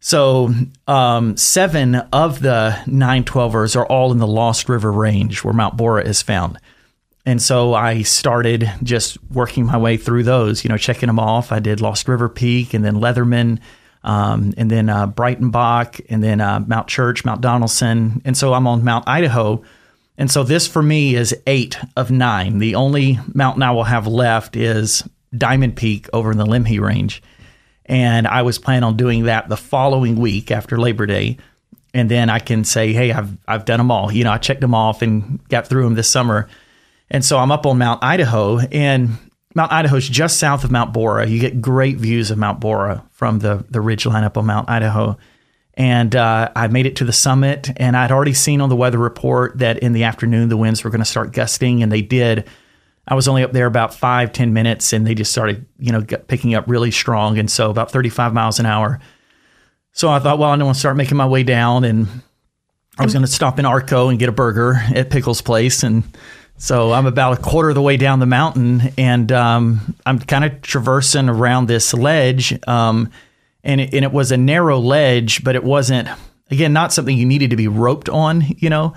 So 0.02 0.54
um, 0.88 1.38
seven 1.38 1.96
of 1.96 2.42
the 2.42 2.78
nine 2.86 3.24
12ers 3.24 3.76
are 3.78 3.86
all 3.86 4.12
in 4.12 4.18
the 4.18 4.28
Lost 4.28 4.68
River 4.68 4.92
Range, 4.92 5.42
where 5.44 5.54
Mount 5.54 5.78
Borah 5.78 6.04
is 6.04 6.22
found. 6.22 6.60
And 7.28 7.42
so 7.42 7.74
I 7.74 8.04
started 8.04 8.72
just 8.84 9.22
working 9.32 9.66
my 9.66 9.76
way 9.78 9.98
through 9.98 10.24
those, 10.24 10.64
you 10.64 10.70
know, 10.70 10.78
checking 10.78 11.08
them 11.08 11.20
off. 11.20 11.52
I 11.52 11.60
did 11.60 11.82
Lost 11.82 12.08
River 12.08 12.30
Peak 12.30 12.74
and 12.74 12.86
then 12.86 13.02
Leatherman, 13.02 13.60
um, 14.06 14.54
and 14.56 14.72
then 14.72 14.88
uh, 14.88 15.08
Breitenbach, 15.08 16.00
and 16.10 16.24
then 16.24 16.40
uh, 16.40 16.62
Mount 16.62 16.88
Church, 16.88 17.26
Mount 17.26 17.42
Donaldson. 17.42 18.22
And 18.24 18.38
so 18.38 18.54
I'm 18.54 18.66
on 18.66 18.86
Mount 18.86 19.10
Idaho. 19.10 19.62
And 20.18 20.32
so 20.32 20.46
this 20.46 20.68
for 20.68 20.82
me 20.82 21.16
is 21.16 21.36
eight 21.48 21.78
of 21.98 22.12
nine. 22.12 22.60
The 22.60 22.76
only 22.76 23.20
mountain 23.34 23.62
I 23.62 23.72
will 23.72 23.84
have 23.84 24.08
left 24.08 24.56
is 24.56 25.04
Diamond 25.38 25.76
Peak 25.76 26.08
over 26.14 26.32
in 26.32 26.38
the 26.38 26.46
Lemhi 26.46 26.80
Range. 26.80 27.22
And 27.88 28.26
I 28.26 28.44
was 28.44 28.58
planning 28.58 28.86
on 28.86 28.96
doing 28.96 29.24
that 29.26 29.50
the 29.50 29.58
following 29.58 30.16
week 30.16 30.50
after 30.50 30.80
Labor 30.80 31.06
Day. 31.06 31.40
And 31.94 32.10
then 32.10 32.30
I 32.30 32.40
can 32.40 32.64
say, 32.64 32.94
hey, 32.94 33.12
I've, 33.12 33.36
I've 33.50 33.66
done 33.66 33.80
them 33.80 33.92
all. 33.92 34.14
You 34.14 34.24
know, 34.24 34.32
I 34.32 34.38
checked 34.38 34.62
them 34.62 34.74
off 34.74 35.02
and 35.02 35.46
got 35.50 35.68
through 35.68 35.84
them 35.84 35.96
this 35.96 36.10
summer. 36.10 36.48
And 37.10 37.24
so 37.24 37.38
I'm 37.38 37.52
up 37.52 37.66
on 37.66 37.78
Mount 37.78 38.04
Idaho, 38.04 38.60
and 38.60 39.18
Mount 39.56 39.72
Idaho 39.72 39.96
is 39.96 40.08
just 40.08 40.40
south 40.40 40.64
of 40.64 40.72
Mount 40.72 40.94
Borah. 40.94 41.26
You 41.26 41.40
get 41.40 41.62
great 41.62 41.98
views 41.98 42.32
of 42.32 42.38
Mount 42.38 42.60
Borah 42.60 43.04
from 43.12 43.40
the, 43.40 43.66
the 43.70 43.82
ridge 43.82 44.06
line 44.06 44.24
up 44.24 44.38
on 44.38 44.46
Mount 44.46 44.70
Idaho. 44.70 45.18
And 45.74 46.16
uh, 46.16 46.52
I 46.56 46.68
made 46.68 46.86
it 46.86 46.98
to 46.98 47.06
the 47.06 47.14
summit, 47.14 47.70
and 47.78 47.96
I'd 47.96 48.12
already 48.12 48.34
seen 48.34 48.62
on 48.62 48.70
the 48.70 48.76
weather 48.76 48.98
report 48.98 49.60
that 49.60 49.80
in 49.80 49.94
the 49.94 50.04
afternoon 50.04 50.50
the 50.50 50.58
winds 50.58 50.84
were 50.84 50.90
going 50.90 51.02
to 51.02 51.06
start 51.06 51.34
gusting, 51.34 51.84
and 51.84 51.92
they 51.92 52.02
did. 52.02 52.48
I 53.08 53.16
was 53.16 53.28
only 53.28 53.44
up 53.44 53.52
there 53.52 53.68
about 53.68 53.94
five, 53.94 54.34
ten 54.34 54.54
minutes, 54.54 54.92
and 54.92 55.08
they 55.08 55.16
just 55.16 55.32
started, 55.32 55.66
you 55.80 55.92
know, 55.92 56.02
picking 56.02 56.56
up 56.56 56.66
really 56.68 56.92
strong, 56.92 57.38
and 57.38 57.50
so 57.50 57.70
about 57.70 57.92
35 57.92 58.34
miles 58.34 58.60
an 58.60 58.66
hour. 58.66 59.00
So 59.92 60.10
I 60.10 60.20
thought, 60.20 60.40
well, 60.40 60.50
I'm 60.50 60.60
going 60.60 60.74
to 60.74 60.80
start 60.80 60.98
making 60.98 61.18
my 61.18 61.28
way 61.28 61.44
down, 61.44 61.84
and 61.84 62.08
I 62.98 63.04
was 63.04 63.14
going 63.14 63.26
to 63.26 63.32
stop 63.32 63.60
in 63.60 63.66
Arco 63.66 64.10
and 64.10 64.20
get 64.20 64.30
a 64.30 64.34
burger 64.34 64.74
at 64.94 65.10
Pickles 65.10 65.42
Place, 65.42 65.84
and 65.84 66.04
so 66.58 66.92
I'm 66.92 67.06
about 67.06 67.38
a 67.38 67.42
quarter 67.42 67.70
of 67.70 67.76
the 67.76 67.82
way 67.82 67.98
down 67.98 68.20
the 68.20 68.26
mountain, 68.26 68.82
and 68.98 69.32
um, 69.32 69.96
I'm 70.06 70.20
kind 70.20 70.44
of 70.44 70.62
traversing 70.62 71.30
around 71.30 71.68
this 71.68 71.94
ledge, 71.94 72.58
um, 72.68 73.12
and 73.64 73.82
it, 73.82 73.94
and 73.94 74.04
it 74.04 74.12
was 74.12 74.32
a 74.32 74.38
narrow 74.38 74.80
ledge, 74.80 75.44
but 75.44 75.56
it 75.56 75.64
wasn't 75.64 76.08
again 76.50 76.74
not 76.74 76.94
something 76.94 77.18
you 77.18 77.26
needed 77.26 77.50
to 77.52 77.56
be 77.56 77.68
roped 77.68 78.10
on, 78.10 78.44
you 78.58 78.70
know. 78.70 78.94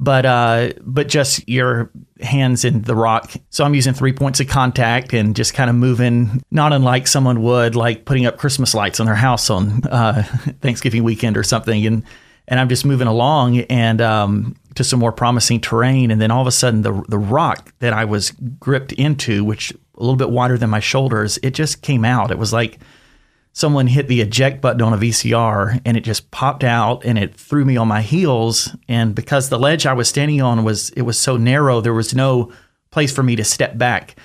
but 0.00 0.24
uh, 0.26 0.70
but 0.82 1.08
just 1.08 1.48
your 1.48 1.90
hands 2.20 2.64
in 2.64 2.82
the 2.82 2.94
rock. 2.94 3.32
So 3.50 3.64
I'm 3.64 3.74
using 3.74 3.94
three 3.94 4.12
points 4.12 4.40
of 4.40 4.48
contact 4.48 5.12
and 5.12 5.34
just 5.34 5.54
kind 5.54 5.70
of 5.70 5.76
moving, 5.76 6.42
not 6.50 6.72
unlike 6.72 7.06
someone 7.06 7.42
would, 7.42 7.74
like 7.74 8.04
putting 8.04 8.26
up 8.26 8.38
Christmas 8.38 8.74
lights 8.74 9.00
on 9.00 9.06
their 9.06 9.14
house 9.14 9.50
on 9.50 9.84
uh, 9.86 10.22
Thanksgiving 10.60 11.04
weekend 11.04 11.36
or 11.36 11.42
something, 11.42 11.84
and 11.86 12.04
and 12.48 12.58
I'm 12.58 12.68
just 12.68 12.84
moving 12.84 13.06
along 13.06 13.58
and 13.58 14.00
um, 14.00 14.56
to 14.74 14.82
some 14.82 14.98
more 14.98 15.12
promising 15.12 15.60
terrain, 15.60 16.10
and 16.10 16.20
then 16.20 16.30
all 16.30 16.40
of 16.40 16.46
a 16.46 16.52
sudden 16.52 16.82
the 16.82 17.04
the 17.08 17.18
rock 17.18 17.72
that 17.78 17.92
I 17.92 18.04
was 18.04 18.32
gripped 18.58 18.92
into, 18.92 19.44
which 19.44 19.72
a 19.72 20.00
little 20.00 20.16
bit 20.16 20.30
wider 20.30 20.56
than 20.56 20.70
my 20.70 20.80
shoulders, 20.80 21.38
it 21.42 21.50
just 21.50 21.82
came 21.82 22.04
out. 22.04 22.30
It 22.30 22.38
was 22.38 22.52
like 22.52 22.78
someone 23.52 23.88
hit 23.88 24.06
the 24.06 24.20
eject 24.20 24.60
button 24.60 24.82
on 24.82 24.92
a 24.92 24.96
VCR 24.96 25.80
and 25.84 25.96
it 25.96 26.02
just 26.02 26.30
popped 26.30 26.62
out 26.62 27.04
and 27.04 27.18
it 27.18 27.34
threw 27.34 27.64
me 27.64 27.76
on 27.76 27.88
my 27.88 28.00
heels. 28.00 28.74
And 28.88 29.14
because 29.14 29.48
the 29.48 29.58
ledge 29.58 29.84
I 29.84 29.92
was 29.92 30.08
standing 30.08 30.40
on 30.40 30.62
was 30.64 30.90
it 30.90 31.02
was 31.02 31.18
so 31.18 31.36
narrow, 31.36 31.80
there 31.80 31.92
was 31.92 32.14
no 32.14 32.52
place 32.90 33.12
for 33.12 33.22
me 33.22 33.36
to 33.36 33.44
step 33.44 33.76
back. 33.76 34.16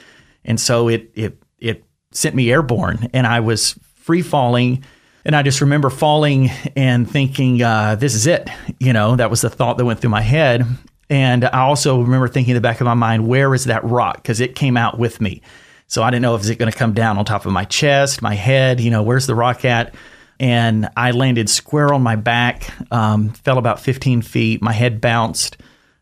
And 0.45 0.59
so 0.59 0.87
it 0.87 1.11
it 1.15 1.41
it 1.57 1.83
sent 2.11 2.35
me 2.35 2.51
airborne 2.51 3.09
and 3.13 3.25
I 3.25 3.39
was 3.39 3.77
free 3.95 4.21
falling. 4.21 4.83
And 5.25 5.35
I 5.35 5.41
just 5.41 5.61
remember 5.61 5.89
falling 5.89 6.49
and 6.75 7.09
thinking, 7.09 7.61
uh, 7.61 7.95
this 7.95 8.13
is 8.13 8.27
it. 8.27 8.49
You 8.79 8.93
know, 8.93 9.15
that 9.15 9.29
was 9.29 9.41
the 9.41 9.49
thought 9.49 9.77
that 9.77 9.85
went 9.85 9.99
through 9.99 10.09
my 10.09 10.21
head. 10.21 10.65
And 11.09 11.45
I 11.45 11.61
also 11.61 12.01
remember 12.01 12.27
thinking 12.27 12.51
in 12.51 12.55
the 12.55 12.61
back 12.61 12.81
of 12.81 12.85
my 12.85 12.93
mind, 12.93 13.27
where 13.27 13.53
is 13.53 13.65
that 13.65 13.83
rock? 13.83 14.17
Because 14.17 14.39
it 14.41 14.55
came 14.55 14.75
out 14.75 14.97
with 14.97 15.21
me. 15.21 15.41
So 15.87 16.01
I 16.01 16.09
didn't 16.09 16.23
know 16.23 16.35
if 16.35 16.49
it 16.49 16.57
going 16.57 16.71
to 16.71 16.77
come 16.77 16.93
down 16.93 17.17
on 17.17 17.25
top 17.25 17.45
of 17.45 17.51
my 17.51 17.65
chest, 17.65 18.21
my 18.21 18.33
head, 18.33 18.79
you 18.79 18.89
know, 18.89 19.03
where's 19.03 19.27
the 19.27 19.35
rock 19.35 19.63
at? 19.63 19.93
And 20.39 20.89
I 20.97 21.11
landed 21.11 21.49
square 21.49 21.93
on 21.93 22.01
my 22.01 22.15
back, 22.15 22.69
um, 22.91 23.29
fell 23.29 23.57
about 23.57 23.79
15 23.79 24.23
feet. 24.23 24.61
My 24.61 24.73
head 24.73 24.99
bounced. 24.99 25.57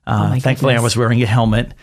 Uh, 0.07 0.33
oh 0.35 0.39
thankfully, 0.39 0.75
I 0.75 0.79
was 0.79 0.95
wearing 0.95 1.21
a 1.21 1.25
helmet. 1.25 1.73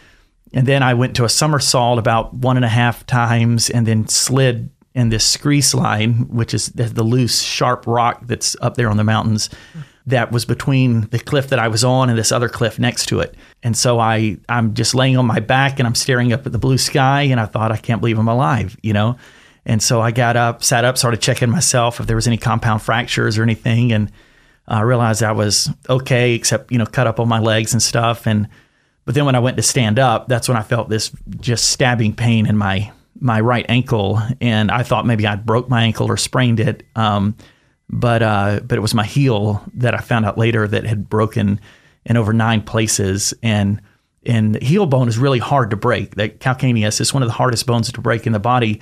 And 0.54 0.66
then 0.66 0.82
I 0.82 0.94
went 0.94 1.16
to 1.16 1.24
a 1.24 1.28
somersault 1.28 1.98
about 1.98 2.34
one 2.34 2.56
and 2.56 2.64
a 2.64 2.68
half 2.68 3.06
times 3.06 3.68
and 3.68 3.86
then 3.86 4.08
slid 4.08 4.70
in 4.98 5.10
this 5.10 5.24
scree 5.24 5.60
slide, 5.60 6.28
which 6.28 6.52
is 6.52 6.70
the 6.70 7.04
loose, 7.04 7.40
sharp 7.40 7.86
rock 7.86 8.20
that's 8.26 8.56
up 8.60 8.74
there 8.74 8.90
on 8.90 8.96
the 8.96 9.04
mountains 9.04 9.48
that 10.06 10.32
was 10.32 10.44
between 10.44 11.02
the 11.10 11.20
cliff 11.20 11.50
that 11.50 11.60
I 11.60 11.68
was 11.68 11.84
on 11.84 12.10
and 12.10 12.18
this 12.18 12.32
other 12.32 12.48
cliff 12.48 12.80
next 12.80 13.06
to 13.06 13.20
it. 13.20 13.36
And 13.62 13.76
so 13.76 14.00
I 14.00 14.38
I'm 14.48 14.74
just 14.74 14.96
laying 14.96 15.16
on 15.16 15.24
my 15.24 15.38
back 15.38 15.78
and 15.78 15.86
I'm 15.86 15.94
staring 15.94 16.32
up 16.32 16.44
at 16.46 16.50
the 16.50 16.58
blue 16.58 16.78
sky 16.78 17.22
and 17.22 17.38
I 17.38 17.46
thought 17.46 17.70
I 17.70 17.76
can't 17.76 18.00
believe 18.00 18.18
I'm 18.18 18.26
alive, 18.26 18.76
you 18.82 18.92
know. 18.92 19.16
And 19.64 19.80
so 19.80 20.00
I 20.00 20.10
got 20.10 20.36
up, 20.36 20.64
sat 20.64 20.84
up, 20.84 20.98
started 20.98 21.20
checking 21.20 21.48
myself 21.48 22.00
if 22.00 22.08
there 22.08 22.16
was 22.16 22.26
any 22.26 22.38
compound 22.38 22.82
fractures 22.82 23.38
or 23.38 23.44
anything 23.44 23.92
and 23.92 24.10
I 24.66 24.80
realized 24.80 25.22
I 25.22 25.30
was 25.30 25.70
okay 25.88 26.34
except, 26.34 26.72
you 26.72 26.78
know, 26.78 26.86
cut 26.86 27.06
up 27.06 27.20
on 27.20 27.28
my 27.28 27.38
legs 27.38 27.72
and 27.72 27.80
stuff 27.80 28.26
and 28.26 28.48
but 29.04 29.14
then 29.14 29.26
when 29.26 29.36
I 29.36 29.38
went 29.38 29.56
to 29.58 29.62
stand 29.62 29.98
up, 29.98 30.26
that's 30.26 30.48
when 30.48 30.56
I 30.56 30.62
felt 30.62 30.88
this 30.88 31.12
just 31.38 31.70
stabbing 31.70 32.14
pain 32.14 32.46
in 32.46 32.58
my 32.58 32.90
my 33.20 33.40
right 33.40 33.66
ankle 33.68 34.20
and 34.40 34.70
I 34.70 34.82
thought 34.82 35.06
maybe 35.06 35.26
I'd 35.26 35.46
broke 35.46 35.68
my 35.68 35.82
ankle 35.82 36.10
or 36.10 36.16
sprained 36.16 36.60
it. 36.60 36.84
Um, 36.96 37.36
but 37.90 38.22
uh, 38.22 38.60
but 38.64 38.76
it 38.76 38.82
was 38.82 38.94
my 38.94 39.04
heel 39.04 39.62
that 39.74 39.94
I 39.94 39.98
found 39.98 40.26
out 40.26 40.36
later 40.36 40.68
that 40.68 40.84
had 40.84 41.08
broken 41.08 41.60
in 42.04 42.16
over 42.16 42.32
nine 42.32 42.62
places, 42.62 43.34
and 43.42 43.80
and 44.26 44.60
heel 44.62 44.86
bone 44.86 45.08
is 45.08 45.18
really 45.18 45.38
hard 45.38 45.70
to 45.70 45.76
break. 45.76 46.16
That 46.16 46.40
calcaneus 46.40 47.00
is 47.00 47.14
one 47.14 47.22
of 47.22 47.28
the 47.28 47.34
hardest 47.34 47.66
bones 47.66 47.90
to 47.92 48.00
break 48.00 48.26
in 48.26 48.32
the 48.32 48.38
body, 48.38 48.80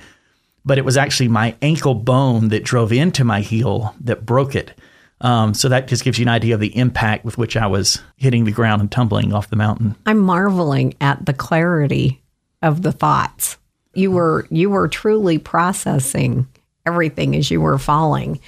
but 0.65 0.77
it 0.77 0.85
was 0.85 0.97
actually 0.97 1.29
my 1.29 1.55
ankle 1.61 1.95
bone 1.95 2.49
that 2.49 2.63
drove 2.63 2.91
into 2.91 3.23
my 3.23 3.41
heel 3.41 3.95
that 4.01 4.25
broke 4.25 4.55
it. 4.55 4.73
Um, 5.19 5.53
so 5.55 5.69
that 5.69 5.87
just 5.87 6.03
gives 6.03 6.19
you 6.19 6.25
an 6.25 6.29
idea 6.29 6.53
of 6.53 6.59
the 6.59 6.75
impact 6.77 7.25
with 7.25 7.39
which 7.39 7.57
I 7.57 7.65
was 7.65 8.01
hitting 8.17 8.45
the 8.45 8.51
ground 8.51 8.81
and 8.81 8.91
tumbling 8.91 9.33
off 9.33 9.49
the 9.49 9.55
mountain. 9.55 9.95
I'm 10.05 10.19
marveling 10.19 10.93
at 11.01 11.25
the 11.25 11.33
clarity 11.33 12.21
of 12.61 12.83
the 12.83 12.91
thoughts. 12.91 13.57
You 13.97 14.11
were 14.11 14.47
you 14.49 14.69
were 14.69 14.87
truly 14.87 15.37
processing 15.39 16.47
everything 16.85 17.35
as 17.35 17.51
you 17.51 17.59
were 17.59 17.77
falling 17.77 18.39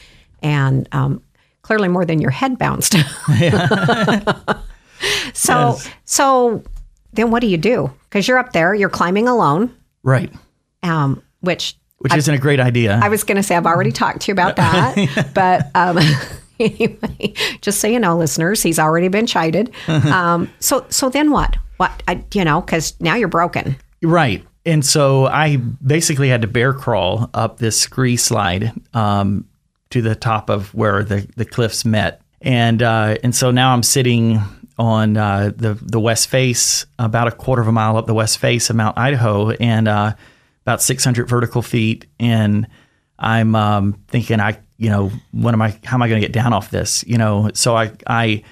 and 0.41 0.87
um, 0.91 1.21
clearly 1.61 1.87
more 1.87 2.05
than 2.05 2.21
your 2.21 2.31
head 2.31 2.57
bounced. 2.57 2.93
so, 5.33 5.53
yes. 5.53 5.89
so 6.05 6.63
then 7.13 7.31
what 7.31 7.41
do 7.41 7.47
you 7.47 7.57
do? 7.57 7.91
Because 8.03 8.27
you're 8.27 8.37
up 8.37 8.53
there, 8.53 8.73
you're 8.73 8.89
climbing 8.89 9.27
alone, 9.27 9.75
right? 10.03 10.31
Um, 10.83 11.21
which 11.41 11.75
which 11.99 12.15
isn't 12.15 12.33
a 12.33 12.37
great 12.37 12.59
idea. 12.59 12.99
I 13.01 13.09
was 13.09 13.23
going 13.23 13.35
to 13.35 13.43
say 13.43 13.55
I've 13.55 13.65
already 13.65 13.91
talked 13.91 14.21
to 14.21 14.27
you 14.29 14.33
about 14.33 14.55
that, 14.57 15.31
but 15.33 15.69
um, 15.75 15.99
anyway, 16.59 17.33
just 17.61 17.79
so 17.81 17.87
you 17.87 17.99
know, 17.99 18.17
listeners, 18.17 18.63
he's 18.63 18.79
already 18.79 19.09
been 19.09 19.25
chided. 19.25 19.71
Um, 19.87 20.49
so, 20.59 20.85
so 20.89 21.09
then 21.09 21.31
what? 21.31 21.57
What 21.77 22.03
I, 22.07 22.23
you 22.33 22.45
know? 22.45 22.61
Because 22.61 22.99
now 22.99 23.15
you're 23.15 23.27
broken, 23.27 23.75
right? 24.01 24.45
And 24.65 24.85
so 24.85 25.25
I 25.25 25.57
basically 25.57 26.29
had 26.29 26.41
to 26.41 26.47
bear 26.47 26.73
crawl 26.73 27.29
up 27.33 27.57
this 27.57 27.79
scree 27.79 28.17
slide 28.17 28.73
um, 28.93 29.47
to 29.89 30.01
the 30.01 30.15
top 30.15 30.49
of 30.49 30.73
where 30.73 31.03
the, 31.03 31.27
the 31.35 31.45
cliffs 31.45 31.85
met. 31.85 32.21
And 32.41 32.81
uh, 32.81 33.17
and 33.23 33.35
so 33.35 33.51
now 33.51 33.73
I'm 33.73 33.83
sitting 33.83 34.41
on 34.77 35.17
uh, 35.17 35.51
the 35.55 35.73
the 35.73 35.99
west 35.99 36.29
face, 36.29 36.85
about 36.97 37.27
a 37.27 37.31
quarter 37.31 37.61
of 37.61 37.67
a 37.67 37.71
mile 37.71 37.97
up 37.97 38.05
the 38.05 38.13
west 38.13 38.37
face 38.37 38.69
of 38.69 38.77
Mount 38.77 38.97
Idaho, 38.97 39.49
and 39.51 39.89
uh, 39.89 40.13
about 40.61 40.81
600 40.81 41.27
vertical 41.27 41.61
feet. 41.61 42.05
And 42.17 42.65
I'm 43.17 43.55
um, 43.55 44.01
thinking, 44.07 44.39
I 44.39 44.57
you 44.77 44.89
know, 44.89 45.11
what 45.31 45.53
am 45.53 45.61
I? 45.61 45.77
How 45.83 45.97
am 45.97 46.01
I 46.01 46.07
going 46.07 46.21
to 46.21 46.25
get 46.25 46.33
down 46.33 46.53
off 46.53 46.71
this? 46.71 47.03
You 47.05 47.17
know, 47.17 47.49
so 47.53 47.75
I 47.75 47.91
I 48.07 48.43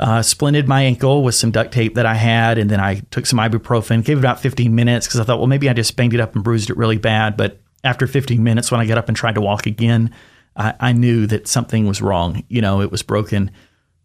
uh, 0.00 0.20
splinted 0.20 0.66
my 0.66 0.82
ankle 0.82 1.22
with 1.22 1.34
some 1.34 1.50
duct 1.50 1.72
tape 1.72 1.94
that 1.94 2.06
I 2.06 2.14
had, 2.14 2.58
and 2.58 2.70
then 2.70 2.80
I 2.80 3.00
took 3.10 3.26
some 3.26 3.38
ibuprofen. 3.38 4.04
Gave 4.04 4.18
it 4.18 4.20
about 4.20 4.40
15 4.40 4.74
minutes 4.74 5.06
because 5.06 5.20
I 5.20 5.24
thought, 5.24 5.38
well, 5.38 5.46
maybe 5.46 5.68
I 5.68 5.72
just 5.72 5.96
banged 5.96 6.14
it 6.14 6.20
up 6.20 6.34
and 6.34 6.42
bruised 6.42 6.70
it 6.70 6.76
really 6.76 6.98
bad. 6.98 7.36
But 7.36 7.60
after 7.84 8.06
15 8.06 8.42
minutes, 8.42 8.70
when 8.70 8.80
I 8.80 8.86
got 8.86 8.98
up 8.98 9.08
and 9.08 9.16
tried 9.16 9.36
to 9.36 9.40
walk 9.40 9.66
again, 9.66 10.12
I, 10.56 10.74
I 10.80 10.92
knew 10.92 11.26
that 11.28 11.48
something 11.48 11.86
was 11.86 12.02
wrong. 12.02 12.44
You 12.48 12.60
know, 12.60 12.80
it 12.80 12.90
was 12.90 13.02
broken. 13.02 13.50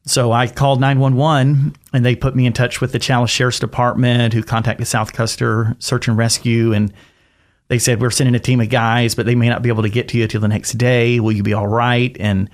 So 0.06 0.32
I 0.32 0.48
called 0.48 0.80
911 0.80 1.76
and 1.92 2.06
they 2.06 2.16
put 2.16 2.36
me 2.36 2.46
in 2.46 2.54
touch 2.54 2.80
with 2.80 2.94
the 2.94 3.00
Challis 3.00 3.30
Sheriff's 3.30 3.60
Department 3.60 4.34
who 4.34 4.42
contacted 4.42 4.88
South 4.88 5.12
Custer 5.12 5.76
Search 5.80 6.08
and 6.08 6.18
Rescue. 6.18 6.72
And 6.72 6.94
they 7.68 7.78
said, 7.78 8.00
We're 8.00 8.12
sending 8.12 8.36
a 8.36 8.40
team 8.40 8.62
of 8.62 8.70
guys, 8.70 9.16
but 9.16 9.26
they 9.26 9.36
may 9.36 9.50
not 9.50 9.62
be 9.62 9.70
able 9.70 9.84
to 9.84 9.90
get 9.90 10.08
to 10.10 10.18
you 10.18 10.28
till 10.28 10.40
the 10.40 10.48
next 10.48 10.74
day. 10.74 11.20
Will 11.20 11.34
you 11.34 11.44
be 11.44 11.54
all 11.54 11.68
right? 11.68 12.16
And 12.20 12.50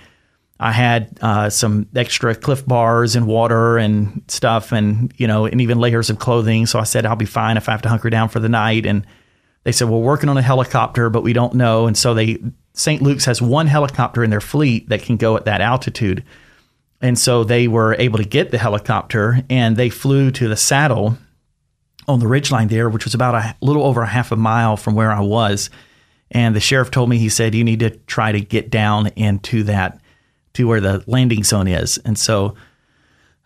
I 0.64 0.72
had 0.72 1.18
uh, 1.22 1.50
some 1.50 1.88
extra 1.96 2.34
Clif 2.36 2.66
Bars 2.66 3.16
and 3.16 3.28
water 3.28 3.78
and 3.78 4.24
stuff 4.28 4.72
and, 4.72 5.14
you 5.18 5.28
know, 5.28 5.46
and 5.46 5.60
even 5.60 5.80
layers 5.80 6.10
of 6.10 6.20
clothing. 6.20 6.66
So 6.66 6.80
I 6.80 6.84
said, 6.84 7.06
I'll 7.06 7.16
be 7.16 7.26
fine 7.26 7.58
if 7.58 7.68
I 7.68 7.74
have 7.74 7.82
to 7.82 7.90
hunker 7.90 8.10
down 8.10 8.30
for 8.30 8.40
the 8.40 8.50
night. 8.50 8.86
And 8.86 9.06
they 9.64 9.72
said, 9.72 9.90
We're 9.90 10.00
working 10.00 10.30
on 10.30 10.38
a 10.38 10.42
helicopter, 10.42 11.10
but 11.10 11.22
we 11.22 11.34
don't 11.34 11.56
know. 11.56 11.86
And 11.86 11.98
so 11.98 12.14
they 12.14 12.40
St. 12.74 13.02
Luke's 13.02 13.26
has 13.26 13.42
one 13.42 13.68
helicopter 13.68 14.24
in 14.24 14.30
their 14.30 14.42
fleet 14.42 14.90
that 14.90 15.04
can 15.04 15.18
go 15.18 15.36
at 15.38 15.46
that 15.46 15.62
altitude. 15.62 16.24
And 17.02 17.20
so 17.20 17.44
they 17.44 17.68
were 17.68 17.96
able 18.00 18.18
to 18.18 18.26
get 18.26 18.52
the 18.52 18.58
helicopter 18.58 19.42
and 19.50 19.76
they 19.76 19.90
flew 19.90 20.32
to 20.32 20.48
the 20.48 20.56
saddle 20.56 21.18
on 22.08 22.20
the 22.20 22.26
ridgeline 22.26 22.70
there, 22.70 22.90
which 22.90 23.04
was 23.04 23.14
about 23.14 23.36
a 23.36 23.56
little 23.62 23.84
over 23.84 24.02
a 24.02 24.08
half 24.08 24.32
a 24.32 24.38
mile 24.38 24.78
from 24.78 24.96
where 24.96 25.12
I 25.12 25.20
was. 25.20 25.70
And 26.32 26.56
the 26.56 26.60
sheriff 26.60 26.90
told 26.90 27.10
me, 27.10 27.18
he 27.18 27.30
said, 27.30 27.54
you 27.54 27.64
need 27.64 27.82
to 27.82 27.92
try 27.92 28.32
to 28.32 28.42
get 28.42 28.70
down 28.70 29.08
into 29.16 29.64
that, 29.64 30.00
to 30.54 30.68
where 30.68 30.82
the 30.82 31.04
landing 31.08 31.44
zone 31.44 31.68
is. 31.68 31.98
And 32.00 32.18
so 32.18 32.56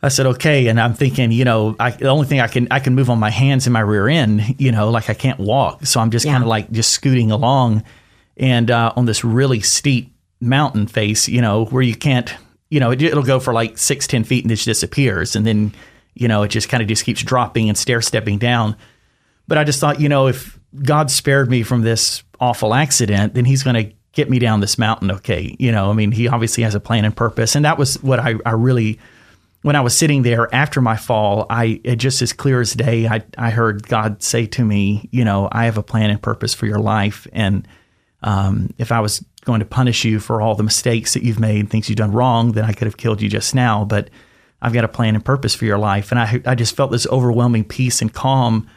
I 0.01 0.09
said, 0.09 0.25
okay. 0.27 0.67
And 0.67 0.79
I'm 0.79 0.93
thinking, 0.93 1.31
you 1.31 1.45
know, 1.45 1.75
I, 1.79 1.91
the 1.91 2.09
only 2.09 2.27
thing 2.27 2.39
I 2.39 2.47
can, 2.47 2.67
I 2.69 2.79
can 2.79 2.95
move 2.95 3.09
on 3.09 3.19
my 3.19 3.29
hands 3.29 3.65
and 3.65 3.73
my 3.73 3.79
rear 3.79 4.07
end, 4.07 4.59
you 4.59 4.71
know, 4.71 4.89
like 4.89 5.09
I 5.09 5.13
can't 5.13 5.39
walk. 5.39 5.85
So 5.85 5.99
I'm 5.99 6.11
just 6.11 6.25
yeah. 6.25 6.33
kind 6.33 6.43
of 6.43 6.49
like 6.49 6.71
just 6.71 6.91
scooting 6.91 7.31
along 7.31 7.83
and 8.35 8.69
uh, 8.69 8.93
on 8.95 9.05
this 9.05 9.23
really 9.23 9.61
steep 9.61 10.13
mountain 10.39 10.87
face, 10.87 11.27
you 11.27 11.41
know, 11.41 11.65
where 11.65 11.81
you 11.81 11.95
can't, 11.95 12.33
you 12.69 12.79
know, 12.79 12.91
it, 12.91 13.01
will 13.15 13.23
go 13.23 13.39
for 13.39 13.53
like 13.53 13.77
six, 13.77 14.05
ten 14.05 14.23
feet 14.23 14.43
and 14.43 14.51
it 14.51 14.55
just 14.55 14.65
disappears. 14.65 15.35
And 15.35 15.45
then, 15.45 15.73
you 16.13 16.27
know, 16.27 16.43
it 16.43 16.49
just 16.49 16.69
kind 16.69 16.81
of 16.81 16.89
just 16.89 17.03
keeps 17.03 17.23
dropping 17.23 17.69
and 17.69 17.77
stair 17.77 18.01
stepping 18.01 18.37
down. 18.37 18.75
But 19.47 19.57
I 19.57 19.63
just 19.63 19.79
thought, 19.79 19.99
you 19.99 20.09
know, 20.09 20.27
if 20.27 20.59
God 20.83 21.09
spared 21.09 21.49
me 21.49 21.63
from 21.63 21.81
this 21.81 22.23
awful 22.39 22.73
accident, 22.73 23.33
then 23.33 23.45
he's 23.45 23.63
going 23.63 23.87
to 23.87 23.96
get 24.17 24.31
me 24.31 24.39
down 24.39 24.59
this 24.61 24.79
mountain. 24.79 25.11
Okay. 25.11 25.55
You 25.59 25.71
know, 25.71 25.91
I 25.91 25.93
mean, 25.93 26.11
he 26.11 26.27
obviously 26.27 26.63
has 26.63 26.73
a 26.73 26.79
plan 26.79 27.05
and 27.05 27.15
purpose. 27.15 27.55
And 27.55 27.63
that 27.65 27.77
was 27.77 28.01
what 28.01 28.19
I, 28.19 28.33
I 28.47 28.53
really, 28.53 28.99
when 29.61 29.75
I 29.75 29.81
was 29.81 29.95
sitting 29.95 30.23
there 30.23 30.53
after 30.53 30.81
my 30.81 30.97
fall, 30.97 31.45
I 31.51 31.79
it 31.83 31.97
just 31.97 32.23
as 32.23 32.33
clear 32.33 32.59
as 32.59 32.73
day, 32.73 33.07
I, 33.07 33.23
I 33.37 33.51
heard 33.51 33.87
God 33.87 34.23
say 34.23 34.47
to 34.47 34.65
me, 34.65 35.07
you 35.11 35.23
know, 35.23 35.47
I 35.51 35.65
have 35.65 35.77
a 35.77 35.83
plan 35.83 36.09
and 36.09 36.19
purpose 36.19 36.55
for 36.55 36.65
your 36.65 36.79
life. 36.79 37.27
And, 37.31 37.67
um, 38.23 38.73
if 38.79 38.91
I 38.91 39.01
was 39.01 39.23
going 39.45 39.59
to 39.59 39.67
punish 39.67 40.03
you 40.03 40.19
for 40.19 40.41
all 40.41 40.55
the 40.55 40.63
mistakes 40.63 41.13
that 41.13 41.21
you've 41.21 41.39
made, 41.39 41.69
things 41.69 41.87
you've 41.87 41.97
done 41.97 42.11
wrong, 42.11 42.53
then 42.53 42.65
I 42.65 42.73
could 42.73 42.87
have 42.87 42.97
killed 42.97 43.21
you 43.21 43.29
just 43.29 43.53
now. 43.53 43.85
But 43.85 44.09
I've 44.63 44.73
got 44.73 44.83
a 44.83 44.87
plan 44.87 45.13
and 45.13 45.23
purpose 45.23 45.53
for 45.53 45.65
your 45.65 45.77
life. 45.77 46.11
And 46.11 46.19
I, 46.19 46.41
I 46.43 46.55
just 46.55 46.75
felt 46.75 46.89
this 46.89 47.05
overwhelming 47.07 47.65
peace 47.65 48.01
and 48.01 48.11
calm. 48.11 48.67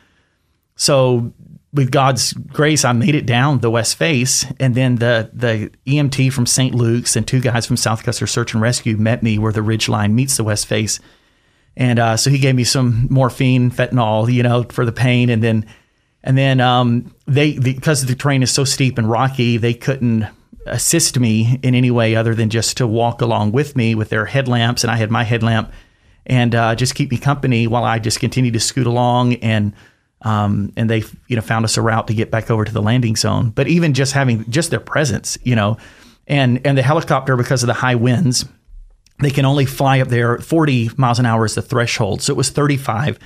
So 0.81 1.35
with 1.75 1.91
God's 1.91 2.33
grace, 2.33 2.87
I 2.87 2.93
made 2.93 3.15
it 3.15 3.27
down 3.27 3.59
the 3.59 3.71
west 3.71 3.97
face, 3.97 4.47
and 4.59 4.75
then 4.75 4.97
the 4.97 5.29
the 5.35 5.71
EMT 5.87 6.33
from 6.33 6.47
St. 6.47 6.75
Luke's 6.75 7.17
and 7.17 7.29
two 7.29 7.39
guys 7.39 7.67
from 7.67 7.77
South 7.77 8.03
Custer 8.03 8.27
Search 8.27 8.55
and 8.55 8.63
Rescue 8.63 8.97
met 8.97 9.23
me 9.23 9.39
where 9.39 9.53
the 9.53 9.61
ridge 9.61 9.91
line 9.91 10.15
meets 10.15 10.39
the 10.39 10.43
west 10.43 10.67
face, 10.67 10.99
and 11.77 11.99
uh, 11.99 12.17
so 12.17 12.31
he 12.31 12.39
gave 12.39 12.55
me 12.55 12.65
some 12.65 13.09
morphine, 13.11 13.71
fentanyl, 13.71 14.33
you 14.33 14.43
know, 14.43 14.63
for 14.71 14.87
the 14.87 14.91
pain, 14.91 15.29
and 15.29 15.45
then 15.45 15.67
and 16.25 16.39
then 16.39 16.63
um, 16.63 17.15
they 17.27 17.59
because 17.59 18.07
the 18.07 18.15
terrain 18.15 18.43
is 18.43 18.51
so 18.51 18.65
steep 18.65 18.97
and 18.97 19.11
rocky, 19.11 19.59
they 19.59 19.75
couldn't 19.75 20.27
assist 20.65 21.19
me 21.21 21.59
in 21.63 21.75
any 21.75 21.91
way 21.91 22.17
other 22.17 22.35
than 22.35 22.49
just 22.49 22.79
to 22.79 22.87
walk 22.87 23.21
along 23.21 23.53
with 23.53 23.77
me 23.77 23.95
with 23.95 24.09
their 24.09 24.25
headlamps, 24.25 24.83
and 24.83 24.91
I 24.91 24.97
had 24.97 25.11
my 25.11 25.25
headlamp, 25.25 25.75
and 26.25 26.55
uh, 26.55 26.75
just 26.75 26.95
keep 26.95 27.11
me 27.11 27.19
company 27.19 27.67
while 27.67 27.85
I 27.85 27.99
just 27.99 28.19
continued 28.19 28.55
to 28.55 28.61
scoot 28.61 28.87
along 28.87 29.35
and. 29.35 29.75
Um, 30.23 30.73
and 30.77 30.91
they, 30.91 31.03
you 31.29 31.37
know, 31.37 31.43
found 31.43 31.65
us 31.65 31.77
a 31.77 31.83
route 31.83 32.09
to 32.09 32.15
get 32.15 32.31
back 32.31 32.51
over 32.51 32.65
to 32.65 32.73
the 32.73 32.83
landing 32.83 33.17
zone. 33.17 33.51
But 33.51 33.69
even 33.69 33.95
just 33.95 34.13
having 34.13 34.49
just 34.51 34.71
their 34.71 34.81
presence, 34.81 35.39
you 35.43 35.57
know, 35.57 35.79
and 36.27 36.65
and 36.67 36.77
the 36.77 36.83
helicopter 36.83 37.37
because 37.37 37.63
of 37.63 37.69
the 37.69 37.75
high 37.75 37.95
winds, 37.95 38.45
they 39.21 39.31
can 39.31 39.45
only 39.45 39.67
fly 39.67 40.01
up 40.01 40.09
there 40.09 40.39
40 40.39 40.91
miles 40.97 41.19
an 41.19 41.27
hour 41.27 41.45
is 41.45 41.55
the 41.55 41.63
threshold. 41.63 42.23
So 42.23 42.33
it 42.33 42.37
was 42.37 42.51
35, 42.51 43.19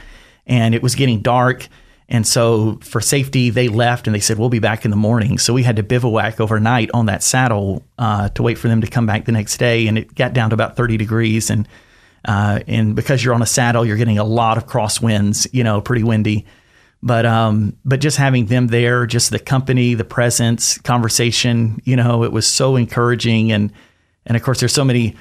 and 0.46 0.74
it 0.74 0.82
was 0.82 0.94
getting 0.94 1.20
dark. 1.20 1.68
And 2.06 2.26
so, 2.26 2.78
for 2.82 3.00
safety, 3.00 3.48
they 3.48 3.68
left 3.68 4.06
and 4.06 4.14
they 4.14 4.20
said, 4.20 4.38
We'll 4.38 4.50
be 4.50 4.58
back 4.58 4.84
in 4.84 4.90
the 4.90 4.96
morning. 4.96 5.38
So, 5.38 5.54
we 5.54 5.62
had 5.62 5.76
to 5.76 5.82
bivouac 5.82 6.38
overnight 6.38 6.90
on 6.92 7.06
that 7.06 7.22
saddle 7.22 7.82
uh, 7.98 8.28
to 8.30 8.42
wait 8.42 8.58
for 8.58 8.68
them 8.68 8.82
to 8.82 8.86
come 8.86 9.06
back 9.06 9.24
the 9.24 9.32
next 9.32 9.56
day. 9.56 9.86
And 9.86 9.96
it 9.96 10.14
got 10.14 10.34
down 10.34 10.50
to 10.50 10.54
about 10.54 10.76
30 10.76 10.98
degrees. 10.98 11.48
And, 11.48 11.66
uh, 12.26 12.60
and 12.66 12.94
because 12.94 13.24
you're 13.24 13.34
on 13.34 13.40
a 13.40 13.46
saddle, 13.46 13.86
you're 13.86 13.96
getting 13.96 14.18
a 14.18 14.24
lot 14.24 14.58
of 14.58 14.66
crosswinds, 14.66 15.48
you 15.52 15.64
know, 15.64 15.80
pretty 15.80 16.02
windy. 16.02 16.44
But, 17.06 17.26
um, 17.26 17.76
but 17.84 18.00
just 18.00 18.16
having 18.16 18.46
them 18.46 18.68
there, 18.68 19.04
just 19.04 19.30
the 19.30 19.38
company, 19.38 19.94
the 19.94 20.04
presence, 20.04 20.78
conversation, 20.78 21.80
you 21.84 21.96
know, 21.96 22.24
it 22.24 22.32
was 22.32 22.46
so 22.46 22.76
encouraging. 22.76 23.52
And, 23.52 23.72
and 24.24 24.36
of 24.36 24.42
course, 24.42 24.58
there's 24.58 24.72
so 24.72 24.84
many 24.84 25.14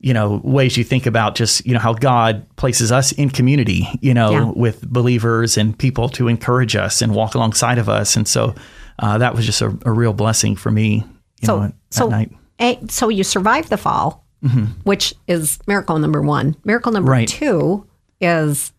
you 0.00 0.14
know 0.14 0.40
ways 0.42 0.76
you 0.76 0.84
think 0.84 1.06
about 1.06 1.34
just 1.34 1.64
you 1.66 1.74
know 1.74 1.78
how 1.78 1.92
God 1.92 2.46
places 2.56 2.90
us 2.90 3.12
in 3.12 3.30
community, 3.30 3.86
you 4.00 4.14
know, 4.14 4.30
yeah. 4.30 4.52
with 4.56 4.90
believers 4.90 5.56
and 5.58 5.78
people 5.78 6.08
to 6.10 6.26
encourage 6.26 6.74
us 6.74 7.02
and 7.02 7.14
walk 7.14 7.34
alongside 7.34 7.78
of 7.78 7.88
us, 7.88 8.16
and 8.16 8.26
so 8.26 8.54
uh, 8.98 9.18
that 9.18 9.34
was 9.34 9.46
just 9.46 9.60
a, 9.60 9.76
a, 9.84 9.92
real 9.92 10.12
blessing 10.12 10.56
for 10.56 10.70
me. 10.70 11.04
so, 11.42 11.60
know, 11.60 11.72
so, 11.90 12.08
night. 12.08 12.30
A, 12.60 12.78
so 12.88 13.08
you 13.08 13.24
survived 13.24 13.70
the 13.70 13.76
fall, 13.76 14.24
mm-hmm. 14.42 14.66
which 14.84 15.14
is 15.26 15.58
miracle 15.66 15.98
number 15.98 16.22
one. 16.22 16.56
Miracle 16.64 16.92
number 16.92 17.10
right. 17.10 17.28
two 17.28 17.86
is 18.20 18.72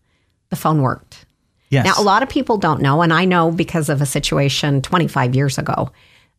the 0.50 0.56
phone 0.56 0.82
worked. 0.82 1.26
Yes. 1.72 1.86
Now, 1.86 1.94
a 1.96 2.04
lot 2.04 2.22
of 2.22 2.28
people 2.28 2.58
don't 2.58 2.82
know, 2.82 3.00
and 3.00 3.14
I 3.14 3.24
know 3.24 3.50
because 3.50 3.88
of 3.88 4.02
a 4.02 4.06
situation 4.06 4.82
25 4.82 5.34
years 5.34 5.56
ago 5.56 5.90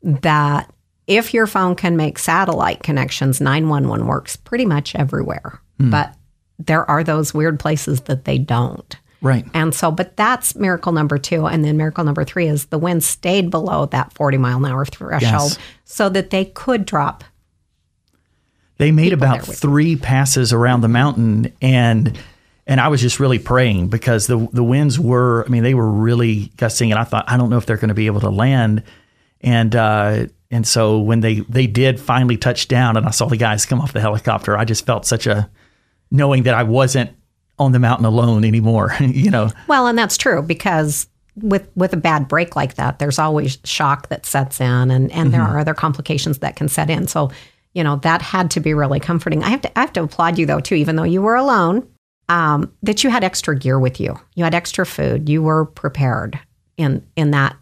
that 0.03 0.71
if 1.07 1.33
your 1.33 1.47
phone 1.47 1.75
can 1.75 1.97
make 1.97 2.19
satellite 2.19 2.83
connections, 2.83 3.41
911 3.41 4.05
works 4.05 4.35
pretty 4.35 4.67
much 4.67 4.93
everywhere. 4.93 5.59
Mm. 5.79 5.89
But 5.89 6.13
there 6.59 6.87
are 6.87 7.03
those 7.03 7.33
weird 7.33 7.59
places 7.59 8.01
that 8.01 8.25
they 8.25 8.37
don't. 8.37 8.95
Right. 9.23 9.43
And 9.55 9.73
so, 9.73 9.89
but 9.89 10.15
that's 10.15 10.55
miracle 10.55 10.91
number 10.91 11.17
two. 11.17 11.47
And 11.47 11.65
then 11.65 11.77
miracle 11.77 12.03
number 12.03 12.23
three 12.23 12.47
is 12.47 12.65
the 12.65 12.77
wind 12.77 13.03
stayed 13.03 13.49
below 13.49 13.87
that 13.87 14.13
40 14.13 14.37
mile 14.37 14.63
an 14.63 14.71
hour 14.71 14.85
threshold 14.85 15.23
yes. 15.51 15.59
so 15.83 16.09
that 16.09 16.29
they 16.29 16.45
could 16.45 16.85
drop. 16.85 17.23
They 18.77 18.91
made 18.91 19.13
about 19.13 19.41
three 19.43 19.95
passes 19.95 20.53
around 20.53 20.81
the 20.81 20.89
mountain 20.89 21.53
and 21.59 22.19
and 22.65 22.79
I 22.79 22.87
was 22.87 23.01
just 23.01 23.19
really 23.19 23.39
praying 23.39 23.89
because 23.89 24.27
the 24.27 24.47
the 24.53 24.63
winds 24.63 24.99
were 24.99 25.43
I 25.45 25.49
mean 25.49 25.63
they 25.63 25.73
were 25.73 25.89
really 25.89 26.51
gusting 26.57 26.91
and 26.91 26.99
I 26.99 27.03
thought 27.03 27.25
I 27.27 27.37
don't 27.37 27.49
know 27.49 27.57
if 27.57 27.65
they're 27.65 27.77
going 27.77 27.89
to 27.89 27.95
be 27.95 28.07
able 28.07 28.21
to 28.21 28.29
land 28.29 28.83
and 29.41 29.75
uh, 29.75 30.27
and 30.49 30.65
so 30.65 30.99
when 30.99 31.19
they 31.19 31.41
they 31.41 31.67
did 31.67 31.99
finally 31.99 32.37
touch 32.37 32.67
down 32.67 32.95
and 32.95 33.05
I 33.05 33.11
saw 33.11 33.27
the 33.27 33.37
guys 33.37 33.65
come 33.65 33.81
off 33.81 33.93
the 33.93 33.99
helicopter, 33.99 34.57
I 34.57 34.65
just 34.65 34.85
felt 34.85 35.05
such 35.05 35.27
a 35.27 35.49
knowing 36.09 36.43
that 36.43 36.53
I 36.53 36.63
wasn't 36.63 37.11
on 37.59 37.71
the 37.71 37.79
mountain 37.79 38.05
alone 38.05 38.45
anymore, 38.45 38.95
you 38.99 39.29
know. 39.29 39.49
Well, 39.67 39.87
and 39.87 39.97
that's 39.97 40.17
true 40.17 40.41
because 40.41 41.07
with 41.35 41.67
with 41.75 41.91
a 41.93 41.97
bad 41.97 42.27
break 42.27 42.55
like 42.55 42.75
that, 42.75 42.99
there's 42.99 43.19
always 43.19 43.57
shock 43.65 44.07
that 44.09 44.25
sets 44.25 44.61
in 44.61 44.67
and 44.67 44.91
and 44.91 45.11
mm-hmm. 45.11 45.31
there 45.31 45.41
are 45.41 45.59
other 45.59 45.73
complications 45.73 46.39
that 46.39 46.55
can 46.55 46.69
set 46.69 46.89
in. 46.89 47.07
So, 47.07 47.31
you 47.73 47.83
know, 47.83 47.97
that 47.97 48.21
had 48.21 48.49
to 48.51 48.61
be 48.61 48.73
really 48.73 49.01
comforting. 49.01 49.43
I 49.43 49.49
have 49.49 49.61
to 49.61 49.77
I 49.77 49.81
have 49.81 49.93
to 49.93 50.03
applaud 50.03 50.37
you 50.37 50.45
though 50.45 50.61
too, 50.61 50.75
even 50.75 50.95
though 50.95 51.03
you 51.03 51.21
were 51.21 51.35
alone, 51.35 51.85
um, 52.29 52.71
that 52.83 53.03
you 53.03 53.09
had 53.09 53.23
extra 53.23 53.57
gear 53.57 53.79
with 53.79 53.99
you. 53.99 54.19
You 54.35 54.43
had 54.43 54.55
extra 54.55 54.85
food. 54.85 55.29
You 55.29 55.41
were 55.43 55.65
prepared 55.65 56.39
in 56.77 57.05
in 57.15 57.31
that 57.31 57.55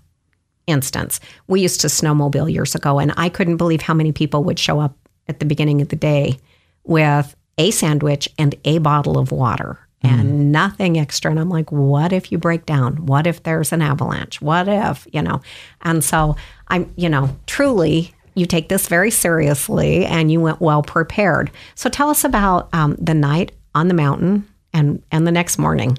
instance. 0.68 1.20
We 1.48 1.62
used 1.62 1.82
to 1.82 1.88
snowmobile 1.88 2.52
years 2.52 2.76
ago, 2.76 3.00
and 3.00 3.14
I 3.18 3.30
couldn't 3.30 3.58
believe 3.58 3.82
how 3.82 3.94
many 3.94 4.12
people 4.12 4.44
would 4.44 4.60
show 4.60 4.80
up 4.80 4.96
at 5.28 5.40
the 5.40 5.46
beginning 5.46 5.82
of 5.82 5.90
the 5.90 5.96
day 5.96 6.38
with 6.84 7.36
a 7.58 7.72
sandwich 7.72 8.30
and 8.38 8.56
a 8.66 8.78
bottle 8.80 9.18
of 9.18 9.32
water 9.32 9.80
and 10.02 10.30
mm. 10.30 10.46
nothing 10.46 10.98
extra. 10.98 11.30
And 11.30 11.40
I'm 11.40 11.50
like, 11.50 11.72
what 11.72 12.12
if 12.12 12.32
you 12.32 12.38
break 12.38 12.66
down? 12.66 13.06
What 13.06 13.28
if 13.28 13.44
there's 13.44 13.72
an 13.72 13.82
avalanche? 13.82 14.42
What 14.42 14.68
if, 14.68 15.08
you 15.14 15.22
know? 15.22 15.42
And 15.82 16.04
so 16.04 16.36
I'm, 16.70 16.92
you 16.96 17.10
know, 17.10 17.36
truly, 17.46 18.14
you 18.34 18.46
take 18.46 18.70
this 18.70 18.88
very 18.88 19.12
seriously 19.12 20.06
and 20.06 20.32
you 20.32 20.40
went 20.40 20.62
well 20.62 20.82
prepared. 20.82 21.52
So 21.76 21.90
tell 21.90 22.10
us 22.10 22.24
about 22.24 22.70
um, 22.74 22.96
the 23.00 23.14
night 23.14 23.52
on 23.76 23.88
the 23.88 23.94
mountain 23.94 24.48
and, 24.74 25.02
and 25.12 25.26
the 25.26 25.32
next 25.32 25.58
morning. 25.58 25.98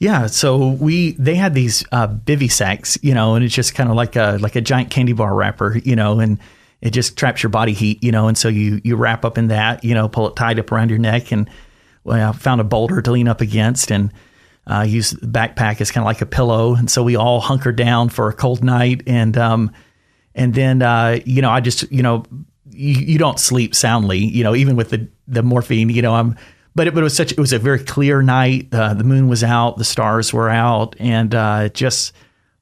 Yeah, 0.00 0.26
so 0.26 0.70
we 0.70 1.12
they 1.12 1.36
had 1.36 1.54
these 1.54 1.84
uh, 1.92 2.08
bivy 2.08 2.50
sacks, 2.50 2.98
you 3.00 3.14
know, 3.14 3.36
and 3.36 3.44
it's 3.44 3.54
just 3.54 3.74
kind 3.74 3.88
of 3.88 3.96
like 3.96 4.16
a 4.16 4.38
like 4.40 4.56
a 4.56 4.60
giant 4.60 4.90
candy 4.90 5.12
bar 5.12 5.34
wrapper, 5.34 5.78
you 5.84 5.94
know, 5.94 6.18
and 6.20 6.38
it 6.80 6.90
just 6.90 7.16
traps 7.16 7.42
your 7.42 7.50
body 7.50 7.72
heat, 7.72 8.02
you 8.02 8.12
know, 8.12 8.28
and 8.28 8.36
so 8.36 8.48
you 8.48 8.80
you 8.84 8.96
wrap 8.96 9.24
up 9.24 9.38
in 9.38 9.48
that, 9.48 9.84
you 9.84 9.94
know, 9.94 10.08
pull 10.08 10.28
it 10.28 10.36
tied 10.36 10.58
up 10.58 10.72
around 10.72 10.90
your 10.90 10.98
neck, 10.98 11.32
and 11.32 11.48
well, 12.02 12.30
I 12.30 12.32
found 12.32 12.60
a 12.60 12.64
boulder 12.64 13.00
to 13.02 13.12
lean 13.12 13.28
up 13.28 13.40
against, 13.40 13.90
and 13.90 14.12
uh, 14.66 14.84
use 14.86 15.12
the 15.12 15.26
backpack 15.26 15.80
as 15.80 15.90
kind 15.90 16.02
of 16.02 16.06
like 16.06 16.20
a 16.20 16.26
pillow, 16.26 16.74
and 16.74 16.90
so 16.90 17.02
we 17.02 17.16
all 17.16 17.40
hunkered 17.40 17.76
down 17.76 18.08
for 18.08 18.28
a 18.28 18.32
cold 18.32 18.64
night, 18.64 19.02
and 19.06 19.38
um, 19.38 19.72
and 20.34 20.54
then 20.54 20.82
uh, 20.82 21.20
you 21.24 21.40
know, 21.40 21.50
I 21.50 21.60
just 21.60 21.90
you 21.92 22.02
know, 22.02 22.24
you, 22.70 22.94
you 22.94 23.18
don't 23.18 23.38
sleep 23.38 23.74
soundly, 23.74 24.18
you 24.18 24.42
know, 24.42 24.54
even 24.54 24.76
with 24.76 24.90
the 24.90 25.08
the 25.28 25.42
morphine, 25.42 25.88
you 25.88 26.02
know, 26.02 26.14
I'm 26.14 26.36
but 26.74 26.86
it, 26.86 26.94
but 26.94 27.00
it 27.00 27.04
was 27.04 27.16
such 27.16 27.32
it 27.32 27.38
was 27.38 27.52
a 27.52 27.58
very 27.58 27.78
clear 27.78 28.22
night. 28.22 28.68
Uh, 28.72 28.94
the 28.94 29.04
moon 29.04 29.28
was 29.28 29.44
out, 29.44 29.76
the 29.76 29.84
stars 29.84 30.32
were 30.32 30.50
out, 30.50 30.96
and 30.98 31.34
uh, 31.34 31.68
just 31.70 32.12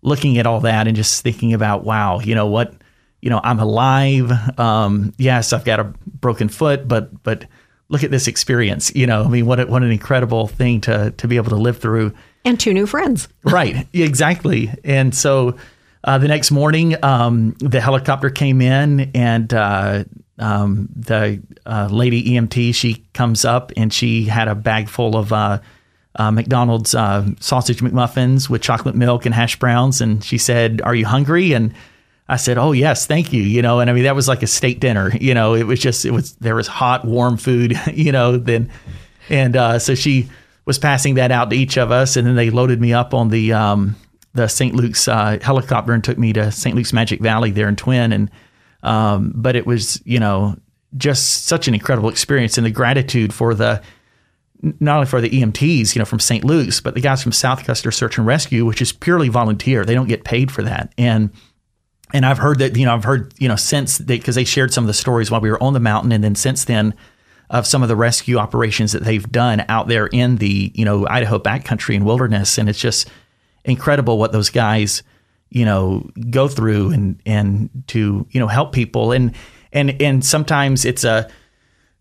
looking 0.03 0.39
at 0.39 0.47
all 0.47 0.61
that 0.61 0.87
and 0.87 0.97
just 0.97 1.23
thinking 1.23 1.53
about 1.55 1.85
wow, 1.85 2.21
you 2.21 2.35
know 2.35 2.47
what, 2.47 2.75
you 3.21 3.31
know 3.31 3.41
I'm 3.43 3.59
alive. 3.59 4.31
Um, 4.59 5.15
yes, 5.19 5.53
I've 5.53 5.65
got 5.65 5.81
a 5.81 5.85
broken 6.07 6.49
foot, 6.49 6.87
but 6.87 7.23
but 7.23 7.47
look 7.89 8.03
at 8.05 8.11
this 8.11 8.27
experience. 8.27 8.95
You 8.95 9.07
know, 9.07 9.25
I 9.25 9.29
mean, 9.29 9.47
what 9.47 9.61
a, 9.61 9.67
what 9.67 9.83
an 9.83 9.91
incredible 9.91 10.47
thing 10.47 10.81
to 10.83 11.13
to 11.17 11.29
be 11.29 11.37
able 11.37 11.51
to 11.51 11.57
live 11.57 11.79
through. 11.79 12.13
And 12.45 12.59
two 12.59 12.75
new 12.75 12.87
friends. 12.87 13.29
right, 13.45 13.87
exactly. 13.93 14.71
And 14.83 15.15
so 15.15 15.57
uh, 16.05 16.19
the 16.19 16.29
next 16.29 16.51
morning, 16.51 16.97
um, 17.05 17.55
the 17.61 17.81
helicopter 17.81 18.31
came 18.31 18.61
in 18.61 19.13
and 19.15 19.55
uh, 19.55 20.05
um, 20.43 20.89
the 20.95 21.41
uh, 21.65 21.89
lady 21.91 22.31
EMT, 22.31 22.75
she 22.75 23.05
comes 23.15 23.45
up 23.45 23.73
and 23.77 23.93
she 23.93 24.25
had 24.25 24.49
a 24.49 24.55
bag 24.55 24.89
full 24.89 25.17
of 25.17 25.33
uh, 25.33 25.61
uh, 26.17 26.31
McDonald's 26.31 26.95
uh, 26.95 27.27
sausage 27.39 27.79
McMuffins 27.81 28.51
with 28.51 28.61
chocolate 28.61 28.97
milk 28.97 29.25
and 29.25 29.35
hash 29.35 29.59
browns. 29.59 30.01
And 30.01 30.23
she 30.23 30.39
said, 30.39 30.83
Are 30.83 30.95
you 30.95 31.07
hungry? 31.07 31.53
And 31.53 31.73
I 32.29 32.37
said, 32.37 32.59
Oh, 32.59 32.73
yes, 32.73 33.07
thank 33.07 33.33
you. 33.33 33.43
You 33.43 33.63
know, 33.63 33.79
and 33.79 33.89
I 33.89 33.93
mean, 33.93 34.05
that 34.05 34.17
was 34.17 34.27
like 34.27 34.43
a 34.43 34.49
state 34.49 34.81
dinner. 34.81 35.13
You 35.19 35.33
know, 35.33 35.55
it 35.55 35.63
was 35.65 35.79
just, 35.79 36.05
it 36.05 36.11
was, 36.11 36.33
there 36.35 36.57
was 36.57 36.67
hot, 36.67 37.05
warm 37.05 37.37
food, 37.37 37.79
you 37.95 38.11
know, 38.11 38.37
then, 38.37 38.71
and 39.29 39.57
uh, 39.57 39.79
so 39.79 39.95
she 39.95 40.29
was 40.65 40.79
passing 40.79 41.15
that 41.15 41.31
out 41.31 41.51
to 41.51 41.57
each 41.57 41.79
of 41.79 41.93
us. 41.93 42.17
And 42.17 42.27
then 42.27 42.35
they 42.35 42.51
loaded 42.51 42.81
me 42.81 42.93
up 42.93 43.15
on 43.15 43.29
the, 43.29 43.53
um, 43.53 43.95
the 44.35 44.49
St. 44.49 44.75
Luke's 44.75 45.07
uh, 45.07 45.39
helicopter 45.41 45.93
and 45.93 46.03
took 46.03 46.19
me 46.19 46.33
to 46.33 46.51
St. 46.51 46.75
Luke's 46.75 46.93
Magic 46.93 47.21
Valley 47.21 47.53
there 47.53 47.69
in 47.69 47.77
Twin. 47.77 48.13
And, 48.13 48.29
um, 48.83 49.33
but 49.35 49.57
it 49.57 49.67
was, 49.67 50.01
you 50.05 50.19
know, 50.19 50.57
just 50.97 51.47
such 51.47 51.69
an 51.69 51.75
incredible 51.75 52.09
experience 52.09 52.59
and 52.59 52.67
the 52.67 52.71
gratitude 52.71 53.33
for 53.33 53.55
the 53.55 53.83
not 54.79 54.95
only 54.95 55.07
for 55.07 55.21
the 55.21 55.31
EMTs, 55.31 55.95
you 55.95 55.99
know, 55.99 56.05
from 56.05 56.21
St. 56.21 56.45
Luke's, 56.45 56.81
but 56.81 56.95
the 56.95 57.01
guys 57.01 57.21
from 57.21 57.33
South 57.33 57.65
Custer 57.65 57.91
Search 57.91 58.17
and 58.17 58.27
Rescue, 58.27 58.65
which 58.65 58.81
is 58.81 58.93
purely 58.93 59.29
volunteer. 59.29 59.85
They 59.85 59.95
don't 59.95 60.07
get 60.09 60.25
paid 60.25 60.53
for 60.53 60.63
that. 60.63 60.93
And 60.97 61.31
and 62.15 62.27
I've 62.27 62.39
heard 62.39 62.59
that, 62.59 62.77
you 62.77 62.85
know, 62.85 62.95
I've 62.95 63.05
heard, 63.05 63.33
you 63.39 63.49
know, 63.49 63.57
since 63.57 63.99
they 63.99 64.19
because 64.19 64.35
they 64.35 64.45
shared 64.45 64.73
some 64.73 64.85
of 64.85 64.89
the 64.89 64.95
stories 64.95 65.31
while 65.31 65.41
we 65.41 65.51
were 65.51 65.63
on 65.63 65.73
the 65.73 65.81
mountain, 65.81 66.13
and 66.13 66.23
then 66.23 66.35
since 66.35 66.65
then 66.65 66.95
of 67.51 67.67
some 67.67 67.83
of 67.83 67.89
the 67.89 67.97
rescue 67.97 68.39
operations 68.39 68.93
that 68.93 69.05
they've 69.05 69.31
done 69.31 69.65
out 69.69 69.87
there 69.87 70.07
in 70.07 70.37
the, 70.37 70.73
you 70.75 70.87
know, 70.87 71.07
Idaho 71.07 71.39
backcountry 71.39 71.95
and 71.95 72.07
wilderness. 72.07 72.57
And 72.57 72.67
it's 72.67 72.79
just 72.79 73.11
incredible 73.65 74.19
what 74.19 74.33
those 74.33 74.49
guys 74.49 75.03
you 75.53 75.65
know 75.65 76.09
go 76.31 76.49
through 76.49 76.91
and 76.91 77.21
and 77.27 77.71
to 77.87 78.27
you 78.31 78.41
know 78.41 78.49
help 78.49 78.73
people 78.73 79.13
and 79.13 79.35
and 79.73 80.01
and 80.01 80.25
sometimes 80.25 80.85
it's 80.85 81.05
a 81.05 81.29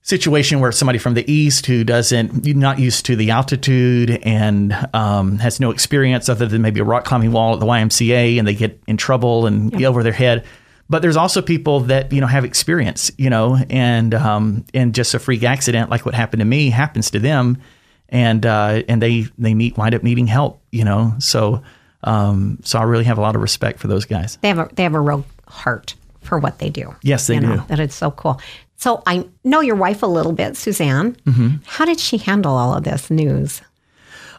situation 0.03 0.59
where 0.59 0.71
somebody 0.71 0.97
from 0.97 1.13
the 1.13 1.31
east 1.31 1.65
who 1.67 1.83
doesn't 1.83 2.45
not 2.55 2.79
used 2.79 3.05
to 3.05 3.15
the 3.15 3.29
altitude 3.29 4.09
and 4.23 4.73
um, 4.93 5.37
has 5.37 5.59
no 5.59 5.69
experience 5.69 6.27
other 6.27 6.47
than 6.47 6.61
maybe 6.61 6.79
a 6.79 6.83
rock 6.83 7.05
climbing 7.05 7.31
wall 7.31 7.53
at 7.53 7.59
the 7.59 7.65
YMCA 7.65 8.39
and 8.39 8.47
they 8.47 8.55
get 8.55 8.81
in 8.87 8.97
trouble 8.97 9.45
and 9.45 9.79
yep. 9.79 9.89
over 9.89 10.01
their 10.01 10.11
head. 10.11 10.43
But 10.89 11.01
there's 11.01 11.17
also 11.17 11.41
people 11.41 11.81
that 11.81 12.11
you 12.11 12.19
know 12.19 12.27
have 12.27 12.43
experience, 12.43 13.11
you 13.17 13.29
know, 13.29 13.57
and 13.69 14.13
um, 14.13 14.65
and 14.73 14.93
just 14.93 15.13
a 15.13 15.19
freak 15.19 15.43
accident 15.43 15.89
like 15.89 16.05
what 16.05 16.15
happened 16.15 16.39
to 16.41 16.45
me 16.45 16.69
happens 16.69 17.11
to 17.11 17.19
them, 17.19 17.61
and 18.09 18.45
uh, 18.45 18.83
and 18.89 19.01
they 19.01 19.27
they 19.37 19.53
need 19.53 19.77
wind 19.77 19.95
up 19.95 20.03
needing 20.03 20.27
help. 20.27 20.61
You 20.71 20.83
know, 20.83 21.13
so 21.19 21.63
um, 22.03 22.59
so 22.63 22.79
I 22.79 22.83
really 22.83 23.03
have 23.03 23.17
a 23.17 23.21
lot 23.21 23.35
of 23.35 23.41
respect 23.41 23.79
for 23.79 23.87
those 23.87 24.05
guys. 24.05 24.37
They 24.41 24.47
have 24.47 24.59
a 24.59 24.69
they 24.73 24.83
have 24.83 24.93
a 24.93 24.99
real 24.99 25.25
heart 25.47 25.95
for 26.21 26.39
what 26.39 26.59
they 26.59 26.69
do. 26.69 26.95
Yes, 27.01 27.27
they 27.27 27.35
you 27.35 27.41
know, 27.41 27.57
do. 27.57 27.63
That 27.67 27.79
it's 27.79 27.95
so 27.95 28.11
cool. 28.11 28.39
So 28.77 29.03
I 29.05 29.27
know 29.43 29.61
your 29.61 29.75
wife 29.75 30.01
a 30.01 30.07
little 30.07 30.31
bit, 30.31 30.57
Suzanne. 30.57 31.13
Mm-hmm. 31.25 31.57
How 31.65 31.85
did 31.85 31.99
she 31.99 32.17
handle 32.17 32.55
all 32.55 32.73
of 32.73 32.83
this 32.83 33.11
news? 33.11 33.61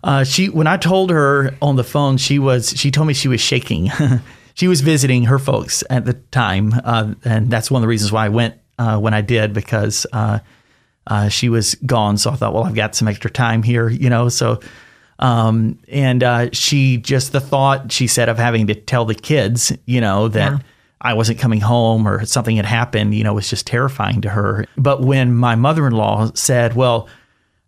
Uh, 0.02 0.24
she 0.24 0.48
when 0.48 0.66
I 0.66 0.76
told 0.76 1.10
her 1.10 1.54
on 1.62 1.76
the 1.76 1.84
phone, 1.84 2.16
she 2.16 2.38
was 2.38 2.70
she 2.70 2.90
told 2.90 3.06
me 3.06 3.14
she 3.14 3.28
was 3.28 3.40
shaking. 3.40 3.90
she 4.54 4.68
was 4.68 4.80
visiting 4.80 5.24
her 5.24 5.38
folks 5.38 5.84
at 5.88 6.04
the 6.04 6.14
time, 6.14 6.74
uh, 6.84 7.14
and 7.24 7.50
that's 7.50 7.70
one 7.70 7.80
of 7.80 7.82
the 7.82 7.88
reasons 7.88 8.10
why 8.10 8.26
I 8.26 8.28
went 8.30 8.56
uh, 8.78 8.98
when 8.98 9.14
I 9.14 9.20
did 9.20 9.52
because 9.52 10.06
uh, 10.12 10.40
uh, 11.06 11.28
she 11.28 11.48
was 11.48 11.76
gone. 11.86 12.18
So 12.18 12.30
I 12.30 12.34
thought, 12.34 12.52
well, 12.52 12.64
I've 12.64 12.74
got 12.74 12.96
some 12.96 13.06
extra 13.06 13.30
time 13.30 13.62
here, 13.62 13.88
you 13.88 14.10
know. 14.10 14.28
So 14.28 14.60
um, 15.22 15.78
and 15.88 16.22
uh, 16.22 16.50
she 16.52 16.98
just 16.98 17.32
the 17.32 17.40
thought 17.40 17.92
she 17.92 18.06
said 18.06 18.28
of 18.28 18.38
having 18.38 18.66
to 18.66 18.74
tell 18.74 19.04
the 19.04 19.14
kids, 19.14 19.72
you 19.86 20.00
know, 20.00 20.28
that. 20.28 20.52
Yeah. 20.52 20.58
I 21.04 21.14
wasn't 21.14 21.40
coming 21.40 21.58
home 21.58 22.06
or 22.06 22.24
something 22.24 22.54
had 22.54 22.64
happened, 22.64 23.16
you 23.16 23.24
know, 23.24 23.34
was 23.34 23.50
just 23.50 23.66
terrifying 23.66 24.20
to 24.20 24.28
her. 24.28 24.66
But 24.76 25.02
when 25.02 25.34
my 25.34 25.56
mother 25.56 25.84
in 25.88 25.94
law 25.94 26.30
said, 26.34 26.76
Well, 26.76 27.08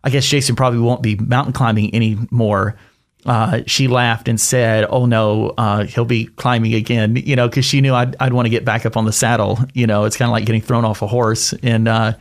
I 0.05 0.09
guess 0.09 0.25
Jason 0.25 0.55
probably 0.55 0.79
won't 0.79 1.01
be 1.01 1.15
mountain 1.15 1.51
climbing 1.51 1.93
anymore. 1.93 2.77
Uh, 3.25 3.61
she 3.65 3.87
laughed 3.87 4.27
and 4.27 4.39
said, 4.39 4.85
"Oh 4.89 5.07
no, 5.07 5.49
uh, 5.57 5.85
he'll 5.85 6.05
be 6.05 6.25
climbing 6.27 6.75
again." 6.75 7.15
You 7.15 7.35
know, 7.35 7.49
because 7.49 7.65
she 7.65 7.81
knew 7.81 7.93
I'd, 7.93 8.15
I'd 8.19 8.31
want 8.31 8.45
to 8.45 8.51
get 8.51 8.63
back 8.63 8.85
up 8.85 8.95
on 8.95 9.05
the 9.05 9.11
saddle. 9.11 9.57
You 9.73 9.87
know, 9.87 10.03
it's 10.05 10.15
kind 10.15 10.29
of 10.29 10.31
like 10.31 10.45
getting 10.45 10.61
thrown 10.61 10.85
off 10.85 11.01
a 11.01 11.07
horse, 11.07 11.53
and 11.63 11.87
uh, 11.87 12.13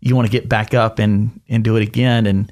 you 0.00 0.16
want 0.16 0.26
to 0.26 0.32
get 0.32 0.48
back 0.48 0.74
up 0.74 0.98
and 0.98 1.40
and 1.48 1.62
do 1.62 1.76
it 1.76 1.82
again. 1.82 2.26
And 2.26 2.50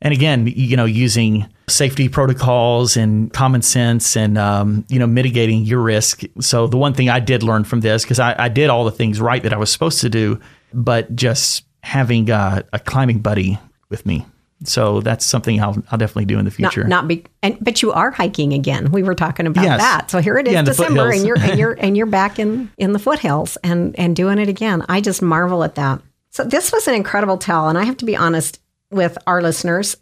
and 0.00 0.14
again, 0.14 0.46
you 0.46 0.76
know, 0.76 0.84
using 0.84 1.46
safety 1.68 2.08
protocols 2.08 2.96
and 2.96 3.32
common 3.32 3.62
sense 3.62 4.16
and 4.16 4.38
um, 4.38 4.84
you 4.88 4.98
know 4.98 5.06
mitigating 5.06 5.64
your 5.64 5.80
risk. 5.80 6.22
So 6.40 6.66
the 6.66 6.76
one 6.76 6.94
thing 6.94 7.08
I 7.08 7.20
did 7.20 7.42
learn 7.42 7.64
from 7.64 7.80
this 7.80 8.04
because 8.04 8.20
I, 8.20 8.34
I 8.38 8.48
did 8.48 8.70
all 8.70 8.84
the 8.84 8.90
things 8.92 9.20
right 9.20 9.42
that 9.42 9.52
I 9.52 9.56
was 9.56 9.70
supposed 9.70 10.00
to 10.02 10.08
do, 10.10 10.40
but 10.72 11.14
just 11.14 11.64
having 11.82 12.30
uh, 12.30 12.62
a 12.72 12.78
climbing 12.78 13.20
buddy 13.20 13.58
with 13.90 14.06
me. 14.06 14.24
So 14.64 15.00
that's 15.00 15.24
something 15.24 15.60
I'll, 15.62 15.80
I'll 15.90 15.98
definitely 15.98 16.24
do 16.24 16.38
in 16.38 16.44
the 16.44 16.50
future. 16.50 16.82
not 16.82 17.06
be, 17.06 17.24
and, 17.44 17.56
but 17.60 17.80
you 17.80 17.92
are 17.92 18.10
hiking 18.10 18.52
again. 18.52 18.90
We 18.90 19.04
were 19.04 19.14
talking 19.14 19.46
about 19.46 19.62
Yes. 19.62 19.80
that. 19.80 20.10
So 20.10 20.18
here 20.20 20.36
it 20.36 20.48
is, 20.48 20.54
Yeah, 20.54 20.62
December, 20.62 21.12
and 21.12 21.24
you're 21.24 21.38
and 21.38 21.58
you're 21.58 21.72
and 21.78 21.96
you're 21.96 22.06
back 22.06 22.40
in 22.40 22.70
in 22.76 22.92
the 22.92 22.98
foothills 22.98 23.56
and 23.62 23.96
and 23.98 24.16
doing 24.16 24.38
it 24.38 24.48
again. 24.48 24.84
I 24.88 25.00
just 25.00 25.22
marvel 25.22 25.62
at 25.62 25.76
that. 25.76 26.02
So 26.30 26.42
this 26.44 26.72
was 26.72 26.88
an 26.88 26.94
incredible 26.94 27.38
tell, 27.38 27.68
and 27.68 27.78
I 27.78 27.84
have 27.84 27.96
to 27.98 28.04
be 28.04 28.16
honest 28.16 28.60
with 28.90 29.18
our 29.26 29.42
listeners. 29.42 29.96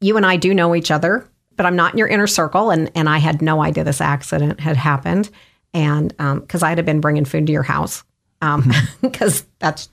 You 0.00 0.16
and 0.16 0.24
I 0.24 0.36
do 0.36 0.54
know 0.54 0.74
each 0.74 0.90
other, 0.90 1.28
but 1.56 1.66
I'm 1.66 1.76
not 1.76 1.92
in 1.92 1.98
your 1.98 2.08
inner 2.08 2.26
circle, 2.26 2.70
and 2.70 2.90
and 2.94 3.08
I 3.08 3.18
had 3.18 3.42
no 3.42 3.62
idea 3.62 3.84
this 3.84 4.00
accident 4.00 4.60
had 4.60 4.76
happened, 4.76 5.30
and 5.74 6.14
um, 6.18 6.40
because 6.40 6.62
I'd 6.62 6.78
have 6.78 6.86
been 6.86 7.00
bringing 7.00 7.24
food 7.24 7.46
to 7.46 7.52
your 7.52 7.62
house, 7.62 8.02
um, 8.40 8.62
mm-hmm. 8.62 8.96
because 9.06 9.44
that's 9.58 9.88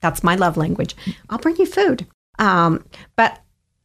that's 0.00 0.22
my 0.22 0.36
love 0.36 0.56
language. 0.56 0.94
I'll 1.30 1.38
bring 1.38 1.56
you 1.56 1.66
food. 1.66 2.06
Um, 2.38 2.84
but 3.16 3.42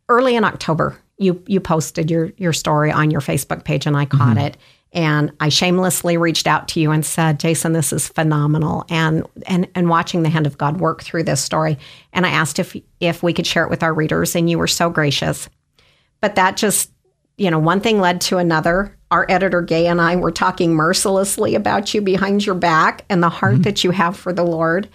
early 0.10 0.36
in 0.36 0.44
October, 0.44 0.98
you 1.18 1.44
you 1.48 1.60
posted 1.60 2.12
your 2.12 2.32
your 2.38 2.54
story 2.54 2.92
on 2.92 3.12
your 3.12 3.22
Facebook 3.22 3.64
page, 3.64 3.86
and 3.86 3.98
I 3.98 4.06
caught 4.06 4.38
mm-hmm. 4.38 4.48
it. 4.48 4.58
And 4.94 5.32
I 5.40 5.50
shamelessly 5.50 6.18
reached 6.18 6.48
out 6.48 6.68
to 6.70 6.80
you 6.80 6.92
and 6.92 7.06
said, 7.06 7.40
"Jason, 7.40 7.74
this 7.74 7.92
is 7.92 8.08
phenomenal." 8.08 8.86
And 8.90 9.26
and 9.46 9.68
and 9.76 9.90
watching 9.90 10.24
the 10.24 10.30
hand 10.30 10.48
of 10.48 10.58
God 10.58 10.80
work 10.80 11.04
through 11.04 11.24
this 11.24 11.42
story. 11.42 11.78
And 12.14 12.26
I 12.26 12.30
asked 12.30 12.58
if 12.60 12.76
if 13.00 13.22
we 13.22 13.34
could 13.34 13.48
share 13.48 13.64
it 13.64 13.70
with 13.70 13.84
our 13.84 13.94
readers, 13.94 14.36
and 14.36 14.50
you 14.50 14.58
were 14.58 14.68
so 14.68 14.90
gracious. 14.90 15.50
But 16.22 16.36
that 16.36 16.58
just 16.58 16.92
you 17.38 17.52
know, 17.52 17.60
one 17.60 17.80
thing 17.80 18.00
led 18.00 18.20
to 18.22 18.38
another. 18.38 18.98
Our 19.12 19.26
editor 19.30 19.62
Gay 19.62 19.88
and 19.88 20.02
I 20.02 20.16
were 20.16 20.32
talking 20.32 20.74
mercilessly 20.74 21.54
about 21.54 21.94
you 21.94 22.02
behind 22.02 22.46
your 22.46 22.56
back 22.56 23.06
and 23.10 23.22
the 23.22 23.30
heart 23.30 23.54
mm-hmm. 23.54 23.62
that 23.62 23.84
you 23.84 23.92
have 23.92 24.18
for 24.18 24.34
the 24.34 24.44
Lord 24.44 24.90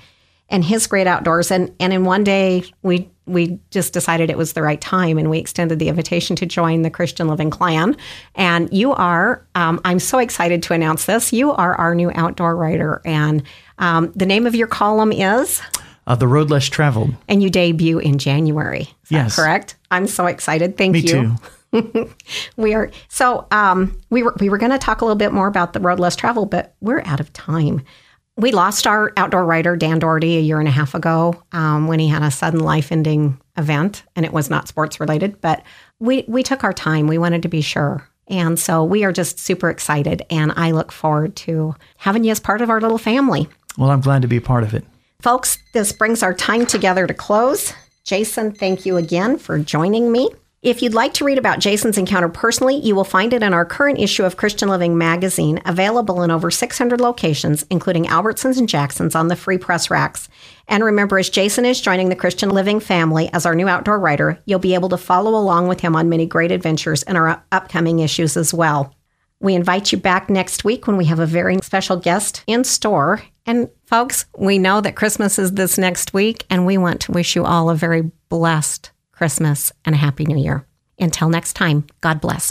and 0.53 0.62
his 0.65 0.87
great 0.87 1.09
outdoors. 1.09 1.51
And 1.51 1.75
and 1.81 1.93
in 1.93 2.05
one 2.05 2.23
day 2.23 2.62
we 2.83 3.09
we 3.27 3.59
just 3.71 3.93
decided 3.93 4.31
it 4.31 4.37
was 4.38 4.53
the 4.53 4.62
right 4.62 4.81
time 4.81 5.17
and 5.19 5.31
we 5.31 5.38
extended 5.38 5.79
the 5.79 5.88
invitation 5.88 6.35
to 6.37 6.45
join 6.47 6.83
the 6.83 6.91
Christian 6.91 7.29
Living 7.29 7.51
Clan. 7.51 7.97
And 8.35 8.73
you 8.73 8.93
are, 8.93 9.47
um, 9.55 9.81
I'm 9.85 10.01
so 10.01 10.19
excited 10.19 10.61
to 10.65 10.75
announce 10.75 11.05
this. 11.05 11.33
You 11.33 11.53
are 11.53 11.77
our 11.77 11.95
new 11.95 12.11
outdoor 12.17 12.57
writer, 12.57 13.01
and 13.05 13.45
um, 13.79 14.12
the 14.17 14.27
name 14.27 14.45
of 14.45 14.57
your 14.57 14.67
column 14.67 15.12
is, 15.12 15.62
uh, 16.09 16.17
the 16.17 16.27
road 16.27 16.51
less 16.51 16.67
traveled. 16.67 17.15
and 17.29 17.45
you 17.45 17.49
debut 17.49 18.01
in 18.01 18.19
January. 18.19 18.81
Is 18.83 18.88
that 19.11 19.15
Yes. 19.17 19.37
correct? 19.37 19.77
I'm 19.93 20.09
so 20.09 20.27
excited. 20.27 20.77
Thank 20.77 20.93
Me 20.95 20.99
you. 21.01 21.37
too. 21.73 22.11
We 22.57 22.75
are 22.75 22.91
so 23.09 23.47
um, 23.53 23.97
we 24.11 24.23
were 24.25 24.35
we 24.41 24.49
were 24.51 24.59
going 24.59 24.73
to 24.73 24.79
talk 24.79 25.01
a 25.01 25.05
little 25.05 25.17
bit 25.17 25.33
more 25.33 25.47
about 25.47 25.73
the 25.75 25.81
road 25.81 26.01
less 26.01 26.17
travel, 26.17 26.45
but 26.45 26.75
we're 26.81 27.03
out 27.07 27.21
of 27.21 27.33
time. 27.33 27.83
We 28.37 28.51
lost 28.53 28.87
our 28.87 29.12
outdoor 29.16 29.45
writer 29.45 29.77
Dan 29.77 29.99
Doherty 29.99 30.37
a 30.37 30.40
year 30.40 30.59
and 30.59 30.68
a 30.68 30.73
half 30.73 30.95
ago 30.95 31.42
um, 31.53 31.87
when 31.87 31.99
he 31.99 32.09
had 32.09 32.23
a 32.23 32.31
sudden 32.31 32.61
life-ending 32.61 33.38
event, 33.59 34.05
and 34.16 34.25
it 34.25 34.33
was 34.33 34.49
not 34.49 34.68
sports 34.68 34.99
related. 34.99 35.40
But 35.40 35.62
we 35.99 36.25
we 36.27 36.42
took 36.42 36.64
our 36.64 36.73
time. 36.73 37.07
We 37.07 37.18
wanted 37.18 37.42
to 37.42 37.49
be 37.49 37.61
sure, 37.61 38.09
and 38.29 38.59
so 38.59 38.83
we 38.85 39.05
are 39.05 39.12
just 39.12 39.38
super 39.38 39.68
excited. 39.68 40.23
And 40.31 40.53
I 40.57 40.71
look 40.71 40.92
forward 40.92 41.37
to 41.37 41.75
having 41.99 42.25
you 42.25 42.31
as 42.31 42.40
part 42.40 42.62
of 42.62 42.71
our 42.71 42.81
little 42.81 42.99
family. 42.99 43.49
Well, 43.77 43.90
I'm 43.90 44.01
glad 44.01 44.23
to 44.23 44.29
be 44.29 44.38
a 44.38 44.42
part 44.42 44.64
of 44.64 44.73
it. 44.75 44.85
Folks, 45.21 45.59
this 45.73 45.92
brings 45.92 46.23
our 46.23 46.35
time 46.35 46.66
together 46.66 47.07
to 47.07 47.14
close. 47.14 47.75
Jason, 48.05 48.53
thank 48.53 48.85
you 48.85 48.97
again 48.97 49.38
for 49.38 49.59
joining 49.59 50.11
me. 50.11 50.31
If 50.62 50.81
you'd 50.81 50.94
like 50.94 51.12
to 51.14 51.25
read 51.25 51.38
about 51.38 51.59
Jason's 51.59 51.98
encounter 51.98 52.29
personally, 52.29 52.77
you 52.77 52.94
will 52.94 53.03
find 53.03 53.33
it 53.33 53.42
in 53.42 53.53
our 53.53 53.64
current 53.64 53.98
issue 53.98 54.22
of 54.22 54.37
Christian 54.37 54.68
Living 54.68 54.96
magazine, 54.96 55.61
available 55.66 56.22
in 56.22 56.31
over 56.31 56.53
600 56.53 57.01
locations, 57.01 57.66
including 57.68 58.05
Albertsons 58.05 58.59
and 58.59 58.68
Jacksons 58.68 59.16
on 59.16 59.27
the 59.27 59.35
free 59.35 59.59
press 59.59 59.90
racks. 59.90 60.29
And 60.68 60.85
remember, 60.85 61.18
as 61.18 61.31
Jason 61.31 61.64
is 61.64 61.81
joining 61.81 62.11
the 62.11 62.14
Christian 62.14 62.51
Living 62.51 62.79
family 62.79 63.29
as 63.33 63.44
our 63.44 63.57
new 63.57 63.66
outdoor 63.66 63.98
writer, 63.98 64.40
you'll 64.44 64.61
be 64.61 64.75
able 64.75 64.88
to 64.90 64.96
follow 64.96 65.35
along 65.35 65.66
with 65.66 65.81
him 65.81 65.96
on 65.96 66.09
many 66.09 66.27
great 66.27 66.53
adventures 66.53 67.03
in 67.03 67.16
our 67.16 67.44
upcoming 67.51 67.98
issues 67.98 68.37
as 68.37 68.55
well. 68.55 68.94
We 69.40 69.57
invite 69.57 69.90
you 69.90 69.98
back 69.98 70.31
next 70.31 70.62
week 70.62 70.87
when 70.87 70.96
we 70.96 71.07
have 71.07 71.18
a 71.18 71.27
very 71.27 71.59
special 71.64 71.96
guest 71.96 72.44
in 72.46 72.62
store. 72.62 73.20
And 73.46 73.68
folks, 73.87 74.27
we 74.38 74.59
know 74.59 74.81
that 74.81 74.94
Christmas 74.94 75.40
is 75.40 75.55
this 75.55 75.77
next 75.77 76.14
week, 76.14 76.46
and 76.48 76.64
we 76.64 76.79
want 76.79 77.01
to 77.01 77.12
wish 77.12 77.35
you 77.35 77.44
all 77.44 77.68
a 77.68 77.75
very 77.75 78.12
blessed 78.29 78.91
Christmas 79.23 79.71
and 79.85 79.95
a 79.95 79.99
Happy 79.99 80.27
New 80.27 80.37
Year. 80.37 80.67
Until 80.99 81.29
next 81.29 81.53
time, 81.53 81.87
God 82.01 82.21
bless. 82.21 82.51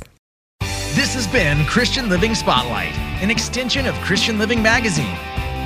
This 0.95 1.13
has 1.15 1.27
been 1.27 1.65
Christian 1.65 2.07
Living 2.07 2.33
Spotlight, 2.33 2.93
an 3.21 3.29
extension 3.29 3.85
of 3.87 3.93
Christian 3.95 4.39
Living 4.39 4.63
Magazine, 4.63 5.17